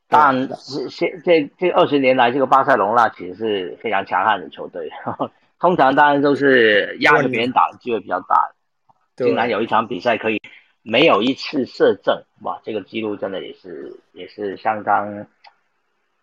[0.09, 4.89] 但，是现这这二十年来，这个巴塞隆那其实是非常强悍的球队。
[5.59, 8.51] 通常当然都是压着别人打的机会比较大。
[9.17, 10.39] 竟然有一场比赛可以
[10.89, 15.27] 没有一次射正，哇，这个记录真的也是也是相当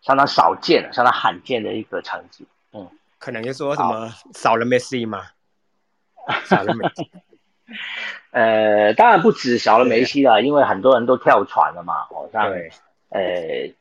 [0.01, 2.47] 相当少见、相当罕见的一个成绩。
[2.73, 2.89] 嗯，
[3.19, 5.21] 可能就说什么少了梅西嘛？
[6.45, 7.11] 少了梅西。
[8.31, 12.51] 呃，当然不止少了梅西了，因为很多人都跳船了嘛，好像。
[13.09, 13.21] 呃，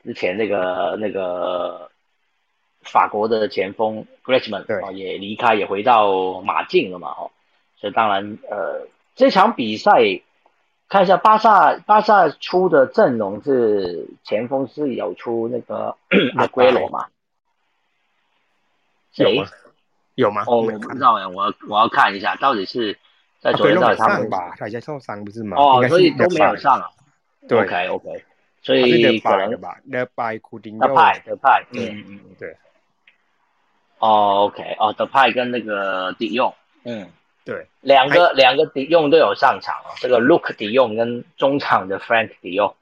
[0.05, 1.91] 之前那个那个
[2.83, 7.31] 法国的前锋 Griezmann 哦也离开，也回到马竞了嘛哦，
[7.81, 10.21] 所以当然呃这场比赛
[10.89, 15.97] 看一下巴萨巴萨出的阵容是前锋是有出那个
[16.37, 17.07] 阿圭罗吗？
[19.13, 19.43] 谁？
[20.15, 20.45] 有吗？
[20.47, 22.97] 哦，我不知道哎，我要我要看一下，到底是
[23.41, 24.55] 在啊昨天对都没到底他们上吧？
[24.59, 25.57] 他在受伤不是吗？
[25.59, 26.89] 哦所以都没有上啊。
[27.49, 28.25] 对 OK OK，
[28.63, 32.57] 所以可 Five 能的吧？The by 库丁德派德派，对嗯嗯嗯，对
[33.99, 36.55] 哦 OK 哦德派跟那个迪用，
[36.85, 37.07] 嗯，
[37.45, 42.75] 对，两个两个迪用都有上场哦，这个 Luke 迪用跟中场的 Frank 迪用，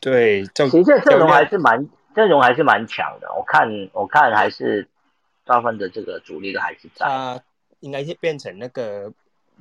[0.00, 4.88] 对，就其实这阵容还是蛮阵容还是蛮强的，我看我看还是
[5.44, 7.06] 大部分的这个主力都还是在。
[7.06, 7.40] 他
[7.80, 9.12] 应该是变成那个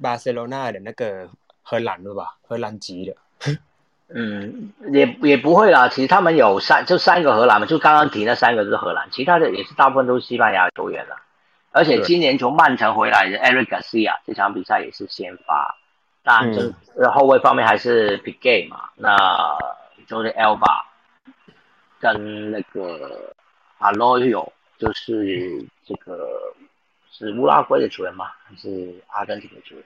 [0.01, 1.29] 巴塞罗那的那个
[1.61, 2.37] 荷兰了吧？
[2.47, 3.15] 荷兰籍的。
[4.09, 5.87] 嗯，也也不会啦。
[5.89, 11.15] 其实他们有三，就三个荷兰嘛，就刚刚提那三个是荷兰，其他的也是大部分都是西班牙球员了。
[11.77, 15.77] 而且今年从曼城回来的 Eric Garcia 这场比赛也是先发。
[16.23, 19.15] 当然，嗯这后卫方面还是 Piqué 嘛，那
[20.07, 20.81] 就是 Elba
[21.99, 23.33] 跟那个
[23.79, 26.27] Aloyo，就是这个
[27.11, 28.31] 是乌拉圭的球员吗？
[28.43, 29.85] 还是阿根廷的球员？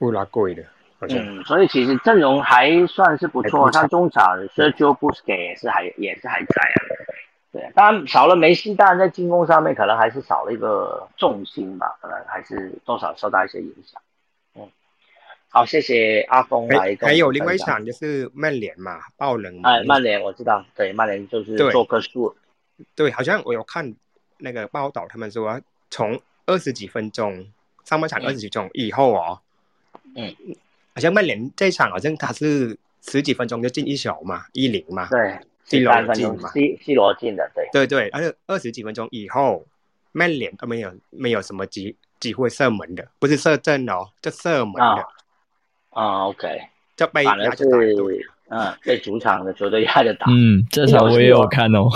[0.00, 0.62] 乌拉圭的，
[1.00, 6.78] 好像、嗯，所以其实阵容还算是不错，还不错像中场 Sergio Busquets 也是还也是还在啊。
[7.52, 14.00] 对，当然少了梅西，当然在进攻上面可能还是少了一个重心吧，可能还是多少受到一些影响。
[14.54, 14.66] 嗯，
[15.50, 17.58] 好，谢谢阿峰来还有另外一。
[17.58, 19.70] 场就是曼联嘛，爆冷嘛。
[19.70, 22.34] 哎，曼联我知道，对，曼联就是做个数，
[22.96, 23.94] 对，好像我有看
[24.38, 27.46] 那个报道，他们说从二十几分钟
[27.84, 29.38] 上半场嗯二十几分钟以后哦，
[30.16, 30.34] 嗯，
[30.94, 39.64] 好像曼联这一场好像他是十几分钟就进一球嘛，一零嘛，对，C 罗三分钟进嘛，C C 罗进的，对，对对，而且二十几分钟以后，
[40.12, 45.06] 曼联都没有没有什么机机会射门的，不是射正哦，就射门的，啊
[45.90, 46.48] 啊，OK，
[46.96, 47.64] 就被打对是
[48.48, 50.26] 嗯被主场的球队压着打。
[50.28, 51.88] 嗯，这场我也有看哦。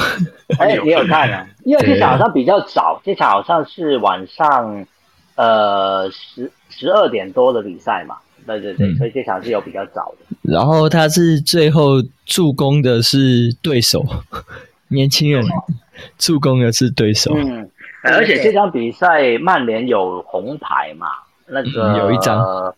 [0.59, 1.47] 哎， 你有看啊？
[1.65, 4.87] 因为这场好像比较早，这场好像是晚上
[5.35, 8.17] 呃十十二点多的比赛嘛。
[8.47, 10.37] 对对对，嗯所以这场是有比较早的。
[10.43, 14.05] 然后他是最后助攻的是对手，
[14.89, 15.45] 年轻人
[16.19, 17.35] 助攻的是对手。
[17.37, 17.69] 嗯，
[18.05, 21.09] 而且这场比赛曼联有红牌嘛，
[21.47, 22.75] 那个、嗯有一张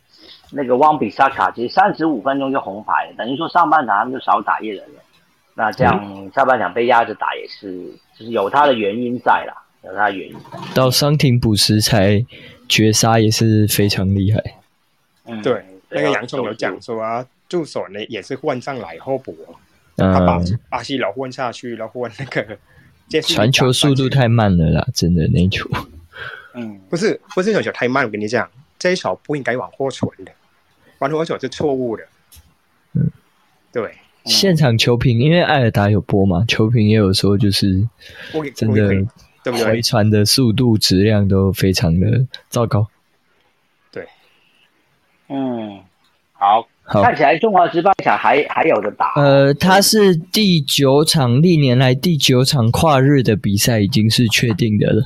[0.51, 5.03] 那个汪比萨卡其实三十五分钟就红牌，等于说上半场他们就少打一人了。
[5.55, 7.85] 那这样下半场被压着打也是，
[8.19, 9.53] 就是有他的原因在啦，
[9.85, 10.59] 有他的原因在。
[10.75, 12.25] 到伤停补时才
[12.69, 14.41] 绝杀也是非常厉害。
[15.29, 19.55] 嗯，对，那个洋葱有讲讲说啊，助手呢也是换上来后补哦，
[19.97, 22.59] 他把嗯，巴西佬换下去，然后换那个
[23.23, 25.69] 传球速度太慢了啦，真的那一球。
[26.55, 30.33] 嗯不是不是传球太慢，我跟你讲，这一球不应该往后传的，
[30.99, 32.03] 往后传是错误的。
[32.95, 33.11] 嗯，
[33.73, 37.87] 对，现场球评，因为艾尔达有播嘛，球评也有说，就是
[38.55, 38.89] 真的
[39.65, 39.81] 回？
[39.81, 42.87] 传的速度、质量都非常的糟糕。
[45.29, 45.79] 嗯，
[46.33, 49.13] 好，好，看起来中华职棒场还还有的打。
[49.17, 55.03] 呃，他是第九场，历年来第九场跨日的比赛已经是确定的了。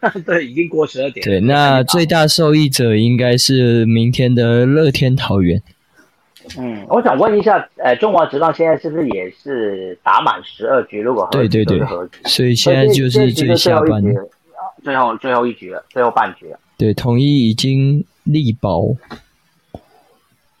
[0.24, 1.24] 对，已经过十二点。
[1.24, 5.60] 对，那最大受益者应该是明天的乐天桃园。
[6.56, 11.00] 嗯，我想问一下，呃，中华职棒现在是不是也是打满十二局？
[11.00, 11.80] 如果对对对
[12.26, 14.14] 所以现在就是最下半局
[14.84, 16.60] 最后最后一局了，最后半局了。
[16.78, 18.84] 对，统一已经力保。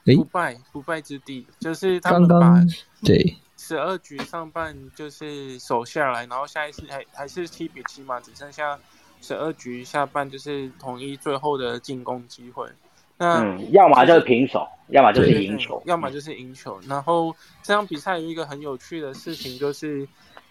[0.08, 2.60] 诶不败不败之地，就是他们把
[3.04, 8.78] 对十二局上半就是守下来，然后下一次还还是七比七嘛，只剩下
[9.20, 12.68] 十二局下半就是统一最后的进攻机会。
[13.16, 16.80] 那嗯，要么就是平手，要么就是赢球，要么就是赢球。
[16.86, 20.08] 然后这场比赛有一个很有趣的事情，就是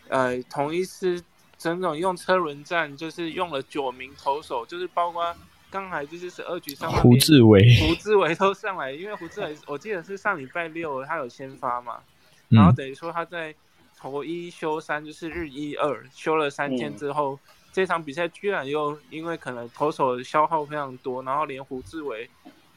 [0.09, 1.23] 呃，同一师
[1.57, 5.33] 整整用车轮战，就是用了九名投手，就是包括
[5.69, 12.01] 刚才就是十二局上半胡志伟，胡志伟都上来，因为胡志伟我记得是上礼拜六他有先发嘛，
[12.49, 13.53] 然后嗯，等于说他在
[13.97, 16.97] 头一休三，就是日一二休了三天嗯。
[16.97, 17.37] 之后，
[17.73, 22.29] 这场比赛居然又因为可能投手消耗非常多，然后连胡志伟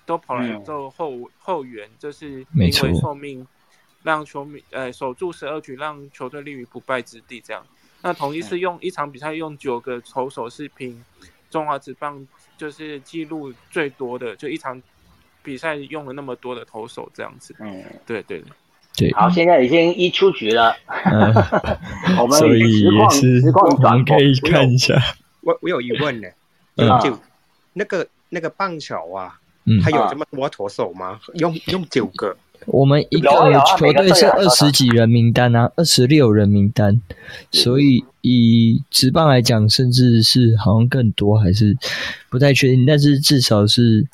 [0.04, 0.64] 都跑来嗯。
[0.64, 3.46] 做后、后援，就是没错临危受命，
[4.02, 7.40] 让球迷呃守住十二局，让球队立于不败之地。
[7.40, 7.64] 这样，
[8.02, 11.04] 那同一是用一场比赛用九个投手是凭
[11.50, 12.26] 中华职棒
[12.60, 14.82] 就是记录最多的，就一场
[15.42, 17.56] 比赛用了那么多的投手这样子。
[17.58, 18.52] 嗯，对对对。
[18.98, 21.32] 对，好，现在已经一出局了，嗯，
[22.20, 24.94] 我们所以实况也是可以看一下。
[25.40, 26.28] 我我有疑问呢，
[26.76, 27.18] 嗯就
[27.72, 31.18] 那个那个棒球啊，嗯他有这么多投手吗？
[31.36, 32.36] 用用九个，
[32.66, 33.30] 我们一个
[33.78, 37.00] 球队是二十几人名单啊，二十六人名单，
[37.50, 41.76] 所以以职棒来讲，甚至是好像更多，还是
[42.28, 42.84] 不太确定。
[42.84, 44.06] 但是至少是，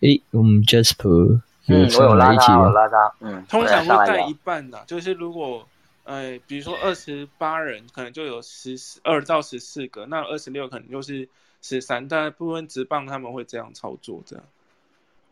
[0.00, 5.66] 诶，我们 Jasper 有拉一起了，拉他，嗯，通常会带一半的，就是如果
[6.04, 11.28] 呃，比如说二十八人，可能就有十二到十四个，那二十六可能就是
[11.62, 14.44] 十三，大部分职棒他们会这样操作，这样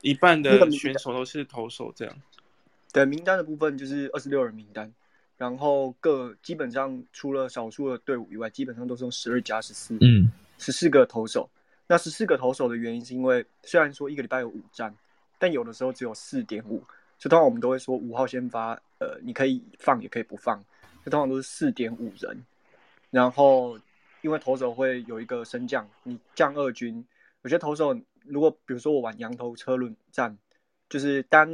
[0.02, 2.14] 一半的选手都是投手这样。
[2.96, 4.90] 对，名单的部分就是二十六人名单，
[5.36, 11.46] 然后各基本上除了少数的队伍以外，基本上都是用十二加十四，嗯十四个投手。
[11.86, 14.94] 那十四个投手的原因是因为虽然说一个礼拜有五战，
[15.38, 16.78] 但有的时候只有四点五，
[17.18, 20.58] 所以通常我们都会说五号先发，呃，你可以放也可以不放，
[21.04, 22.42] 就通常都是四点五人。
[23.10, 23.78] 然后
[24.22, 27.06] 因为投手会有一个升降，你降二军，
[27.42, 27.94] 有些投手
[28.24, 30.34] 如果比如说我玩羊头车轮战，
[30.88, 31.46] 就是单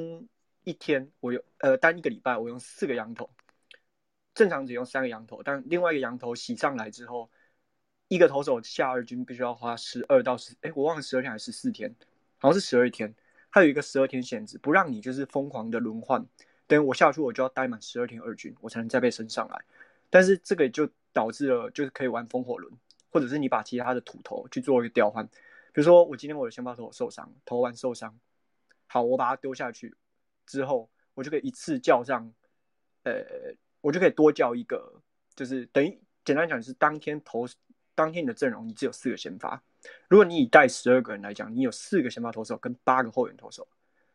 [0.65, 3.29] 一天我有呃单一个礼拜我用四个羊头，
[4.35, 7.31] 正常只用三个羊头，但另外一个羊头洗上来之后，
[8.09, 11.95] 一个投手下二军必须要花十二到十，哎，我忘了十二天还是十四天，
[12.39, 13.15] 好像是十二天，
[13.51, 16.25] 它有一个十二天限制，不让你就是疯狂的轮换，
[16.67, 19.65] 等我下去我就要待满十二天二军，我才能再被升上来。
[20.11, 22.73] 但是这个就导致了就是可以玩风火轮，
[23.11, 28.19] 或者是你把其他的土头去做一个调换，比如说我今天我的先发投手受伤，投完受伤，
[28.87, 29.95] 好，我把它丢下去
[30.47, 32.32] 之后，我就可以一次叫上，
[33.05, 33.24] 呃，
[33.80, 35.01] 我就可以多叫一个，
[35.34, 37.47] 就是等于简单讲是当天投
[37.95, 39.62] 当天你的阵容你只有四个先发，
[40.09, 43.66] 如果你以带十二个人来讲，你有四个先发投手跟八个后援投手，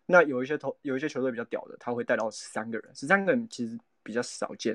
[0.05, 4.73] 那有一些投有一些球队比较屌的，他会带到十三个人，十三个人其实比较少见，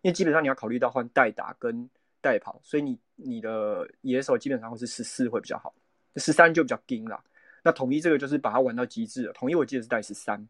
[0.00, 1.88] 因为基本上你要考虑到换代打跟
[2.20, 5.74] 代跑，所以你你的野手基本上会是十四会比较好，
[6.16, 7.22] 十三就比较硬啦。
[7.62, 10.48] 那统一这个就是把它玩到极致，统一我记得是带十三，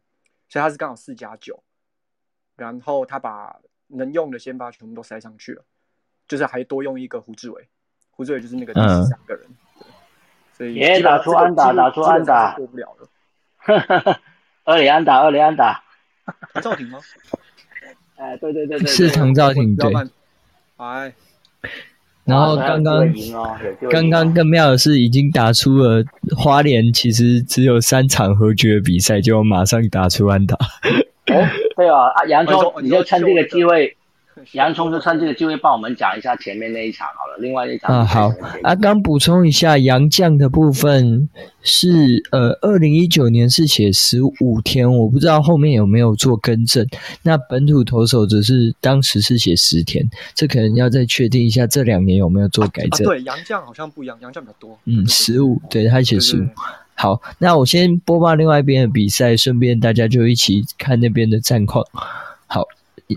[0.51, 1.63] 所以他是刚好四加九，
[2.57, 5.63] 然后他把能用的先发全部都塞上去了，
[6.27, 7.69] 就是还多用一个胡志伟，
[8.09, 9.87] 胡志伟就是那个第十三个人，对
[10.51, 13.07] 所以耶打出安打打出安打过不了了。
[14.65, 15.81] 二里安打，二里安打，
[16.53, 16.99] 唐兆廷吗？
[18.17, 19.89] 哎，对对对对，是对唐兆廷对。
[20.75, 21.15] 哎，
[22.25, 23.13] 然后刚刚
[23.89, 26.03] 刚刚更妙的是，已经打出了
[26.37, 30.55] 花莲其实只有三场和局的比赛，就马上打出安打。
[30.55, 33.95] 哦，对啊，啊，洋哦葱，你说你就趁这个机会，
[34.53, 38.31] 洋葱就趁这个个机会帮我们讲一下前面那一场好了，另外一场啊，好
[38.63, 41.29] 啊，刚补充一下，杨将的部分
[41.61, 46.85] 是呃，二零一九年是写十五天，我不知道后面有没有做更正。
[47.23, 53.07] 那本土投手则是当时是写十天，这可能要再确定一下这两年有没有做改啊，正。
[53.07, 54.77] 对，杨绛好像不一样，杨绛比较多。
[54.85, 56.47] 嗯，十五，对他写对十五。
[56.95, 61.83] 好，那我先播报另外一边的比赛，顺便大家就一起看那边的战况。
[62.45, 62.67] 好，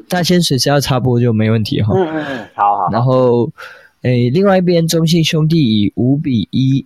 [0.09, 1.95] 大仙水只要插播就没问题哈。
[1.97, 3.51] 嗯嗯嗯，好好，然后，
[4.03, 6.85] 诶，另外一边中信兄弟以五比一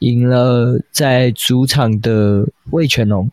[0.00, 3.30] 赢了在主场的魏全龙。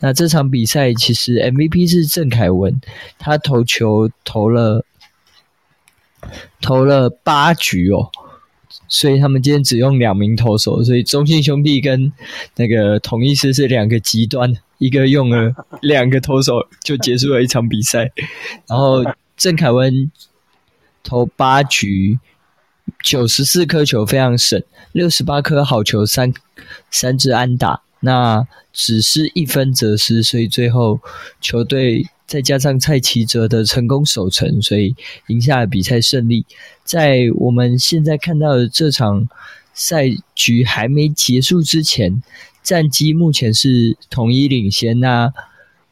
[0.00, 2.80] 那这场比赛其实 MVP 是郑凯文，
[3.18, 4.84] 他投球投了
[6.60, 8.10] 投了八局哦，
[8.88, 12.12] 所以他们今天只用两名投手，所以中信兄弟跟
[12.56, 14.52] 那个统一师是两个极端，
[14.82, 18.10] 一个用了两个投手就结束了一场比赛，
[18.66, 19.04] 然后
[19.36, 20.10] 郑凯文
[21.04, 22.18] 投八局，
[23.04, 24.60] 九十四颗球非常省，
[24.90, 26.34] 六十八颗好球，三
[26.90, 30.98] 三支安打，那只是一分则失，所以最后
[31.40, 34.96] 球队再加上蔡奇哲的成功守城，所以
[35.28, 36.44] 赢下了比赛胜利。
[36.82, 39.28] 在我们现在看到的这场
[39.74, 42.20] 赛局还没结束之前，
[42.62, 45.32] 战绩目前是统一领先，那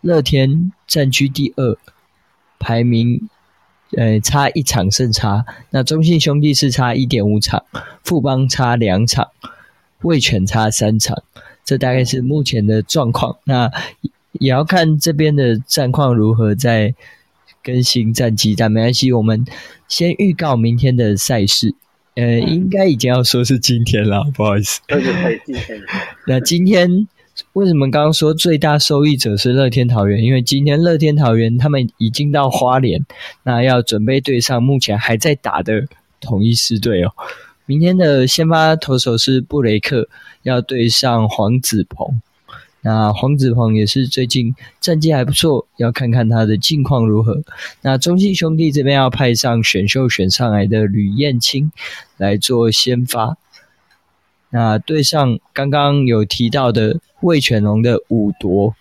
[0.01, 1.77] 乐天占据第二，
[2.59, 3.29] 排名
[3.97, 5.45] 呃差一场胜差。
[5.71, 7.65] 那中信兄弟是差一点五场，
[8.05, 9.29] 富邦差两场，
[10.03, 11.23] 味全差三场。
[11.65, 13.39] 这大概是目前的状况。
[13.45, 13.71] 那
[14.33, 16.95] 也要看这边的战况如何，再
[17.63, 18.55] 更新战绩。
[18.57, 19.45] 但没关系，我们
[19.89, 21.75] 先预告明天的赛事。
[22.21, 24.81] 呃，应该已经要说是今天了，不好意思。
[24.87, 25.81] 对对对，今天
[26.27, 27.09] 那今天
[27.55, 30.23] 为什么刚刚说最大受益者是乐天桃园？
[30.23, 33.05] 因为今天乐天桃园他们已经到花莲，
[33.45, 35.87] 那要准备对上目前还在打的
[36.21, 37.13] 统一狮队哦。
[37.65, 40.09] 明天的先发投手是布雷克，
[40.43, 42.21] 要对上黄子鹏。
[42.83, 47.43] 那黄子鹏也是最近战绩还不错，要看看他的近况如何。
[47.83, 51.71] 那中信兄弟这边要派上选秀选上来的吕彦青
[52.17, 53.37] 来做先发。
[54.49, 58.75] 那对上刚刚有提到的魏全龙的五夺，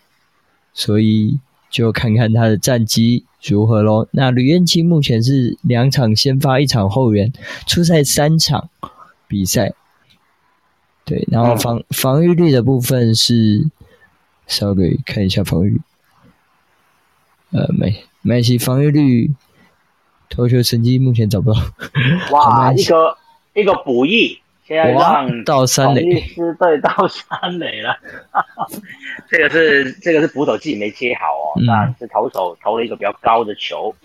[0.74, 1.40] 所以
[1.70, 4.08] 就看看他的战绩如何喽。
[4.12, 7.32] 那吕彦青目前是两场先发，一场后援，
[7.68, 8.70] 出赛三场
[9.28, 9.74] 比赛。
[11.06, 13.68] 对，然后防防御率的部分是，
[14.50, 15.80] 稍微看一下防御率。
[17.52, 19.32] 呃，没，没系，防御率，
[20.30, 21.60] 投球成绩目前找不到。
[22.32, 23.18] 哇，一个
[23.54, 27.96] 一个补益，现在让到三垒，师队到三垒了。
[29.30, 33.96] 这个是这个是捕手自己没接好哦，但是投手投了一个比较高的球。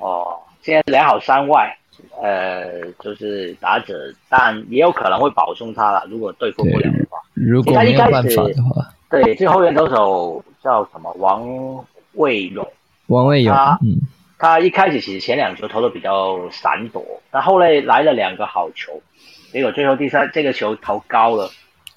[0.00, 1.76] 哦，现在两好三外。
[2.22, 3.94] 呃，就是打者，
[4.30, 6.02] 但也有可能会保送他了。
[6.08, 11.12] 如果对付不了的话，如果没有办法的话，对，这后援投手叫什么？
[11.18, 11.84] 王
[12.14, 12.66] 卫勇。
[13.06, 13.98] 王卫勇，嗯，
[14.38, 18.92] 他一开始其实前两球投的比较闪躲，但后来来了两个好球，
[19.52, 21.50] 结果最后第三这个球投高了。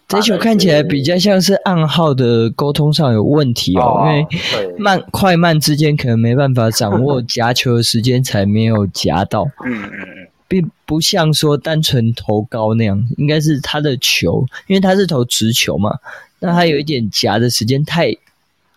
[0.07, 9.44] 这球看起来比较像是暗号的沟通上有问题哦，因为慢快慢之间可能没办法掌握夹球的时间，才没有夹到。
[9.65, 15.98] 嗯嗯嗯，并不像说单纯投高那样，应该是他的球，因为他是投直球嘛，
[16.44, 18.11] 那他有一点夹的时间太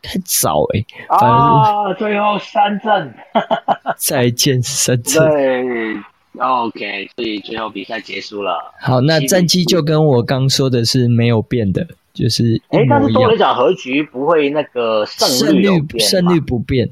[0.01, 0.85] 太早哎。
[1.09, 3.15] 啊，最后三阵，
[3.99, 5.23] 再见三阵。
[5.29, 6.01] 对。
[6.39, 8.59] OK，所以最后比赛结束了。
[8.79, 15.27] 好，那战绩就跟我刚说的是没有变的，就是哎，但是多了奖和局不会那个胜
[15.57, 15.65] 率
[15.99, 16.91] 胜率不变，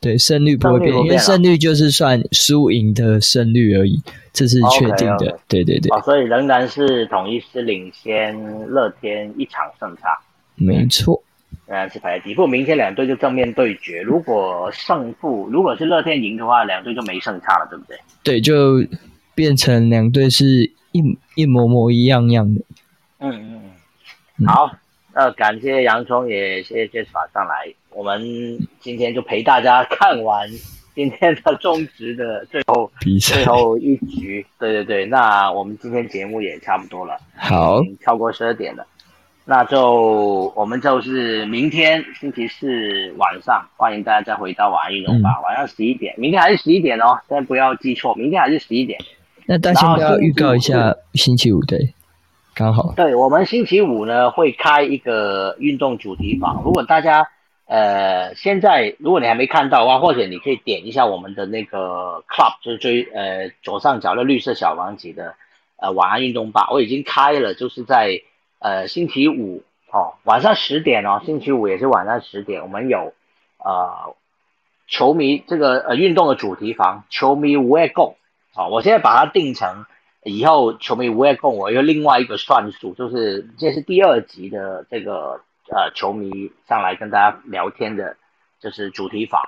[0.00, 4.00] 对，胜率不会变，因为胜率就是算输赢的胜率而已，
[4.32, 5.38] 这是确定的。
[5.48, 8.38] 对对对，所以仍然是统一是领先
[8.68, 10.16] 乐天一场胜差，
[10.54, 11.20] 没错。
[11.66, 12.46] 仍然，是排在底部。
[12.46, 14.00] 明天两队就正面对决。
[14.00, 17.98] 如果胜负如果是乐天赢的话，两队就没胜差了，对不对？
[18.22, 18.86] 对，就
[19.34, 22.60] 变成两队是一一模模一样样的。
[23.18, 23.60] 嗯嗯
[24.38, 24.46] 嗯。
[24.46, 24.70] 好，
[25.12, 27.66] 那感谢洋葱，也谢谢 e s s 上来。
[27.98, 28.22] 我们
[28.78, 30.48] 今天就陪大家看完
[30.94, 32.88] 今天的中职的最后
[33.20, 34.46] 最后一局。
[34.56, 37.18] 对对对，那我们今天节目也差不多了。
[37.36, 38.86] 好，超过十二点了。
[39.44, 45.40] 那就我们就是明天星期四晚上，欢迎大家再回到晚安运动吧。
[45.42, 48.96] 晚上十一点，明天还是十一点哦，但不要记错，明天还是十一点。
[49.46, 51.92] 那大家不要预告一下星期五对，
[52.54, 52.92] 刚好。
[52.94, 57.26] 对我们星期五呢会开一个运动主题房，如果大家
[57.68, 65.36] 呃现在如果你还没看到的话，或者你可以点一下我们的那个 club，就是追呃左上角的绿色小王子的
[65.76, 68.22] 呃晚安运动吧，我已经开了，就是在。
[68.60, 69.62] 呃，星期五
[69.92, 73.12] 哦，晚上十点哦，星期五也是晚上十点，我们有
[73.58, 74.16] 呃
[74.88, 78.16] 球迷这个呃运动的主题房，球迷无爱共
[78.56, 79.86] 哦，我现在把它定成
[80.24, 85.40] 以后球迷无爱共，我有另外一个算术，就是这是第二集的这个
[85.70, 88.16] 呃球迷上来跟大家聊天的，
[88.60, 89.42] 就是主题房。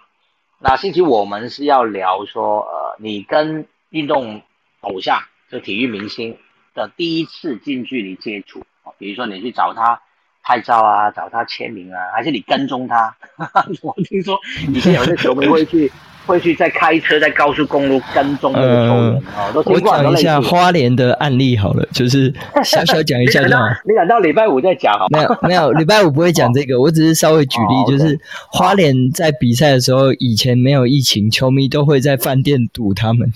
[0.59, 4.43] 那星期五我们是要聊说呃你跟运动
[4.81, 6.39] 偶像就体育明星
[6.75, 8.63] 的第一次近距离接触。
[8.99, 10.01] 比如说你去找他
[10.43, 13.17] 拍照啊，找他签名啊，还是你跟踪他？
[13.83, 14.39] 我听说
[14.69, 15.91] 以前有些球迷会去。
[16.27, 22.33] 会去在开车在高速公路跟踪那个球员哦，都我讲一下花莲的案例好了，就是
[22.63, 23.65] 小小讲一下就好。
[23.85, 28.19] 你等到礼拜五再讲好没有没有，礼拜五不会讲这个，我只是稍微举例，就是
[28.53, 33.33] 花莲在比赛的时候，以前没有疫情，球迷都会在饭店堵他们。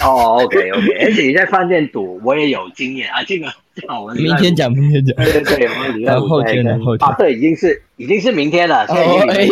[0.00, 3.22] 哦，OK OK，而且你在饭店堵，我也有经验啊。
[3.24, 3.46] 这个
[4.00, 5.14] 我们明天讲，明天讲。
[5.16, 8.84] 对对对，我们礼拜五后天的后天啊，对，已经是已经是明天了。
[8.90, 9.46] 哦，哎，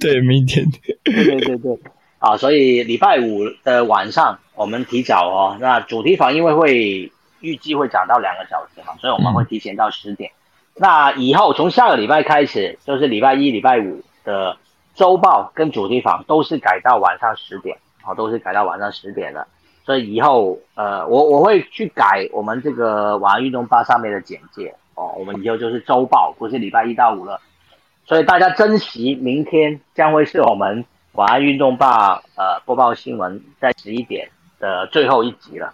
[0.00, 0.66] 对，明天。
[1.04, 1.78] 对对对对。
[2.24, 5.58] 啊，所以礼拜五的晚上我们提早哦。
[5.60, 10.30] 那主题房因为会预计会讲到两个小时嘛，所以我们会提前到十点。
[10.74, 14.56] 那以后从下个礼拜开始，就是礼拜一、礼拜五的
[14.94, 19.46] 周报跟主题房都是改到晚上十点，好，都是改到晚上十点了。
[19.84, 25.12] 所以以后呃，我我会去改我们这个晚安运动吧上面的简介哦。
[25.18, 27.38] 我们以后就是周报，不是礼拜一到五了。
[28.06, 30.86] 所以大家珍惜明天将会是我们。
[31.14, 32.20] 晚安，运动吧！
[32.36, 34.28] 呃，播报新闻在十一点
[34.58, 35.72] 的最后一集了，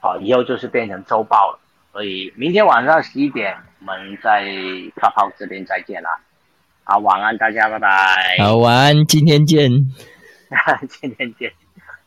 [0.00, 1.58] 好，以后就是变成周报了。
[1.92, 6.10] 所以明天晚上十一点，我们在 Clubhouse 这边再见啦。
[6.84, 8.36] 好，晚安，大家，拜拜。
[8.38, 9.70] 好，晚安，今天见。
[10.88, 11.50] 今天见。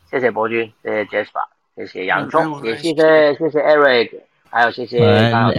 [0.08, 1.44] 谢谢博君，谢谢 Jasper，
[1.74, 5.52] 谢谢洋葱，也谢谢谢谢 Eric，还有谢谢君晚安，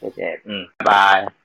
[0.00, 1.37] 谢谢，嗯，拜拜。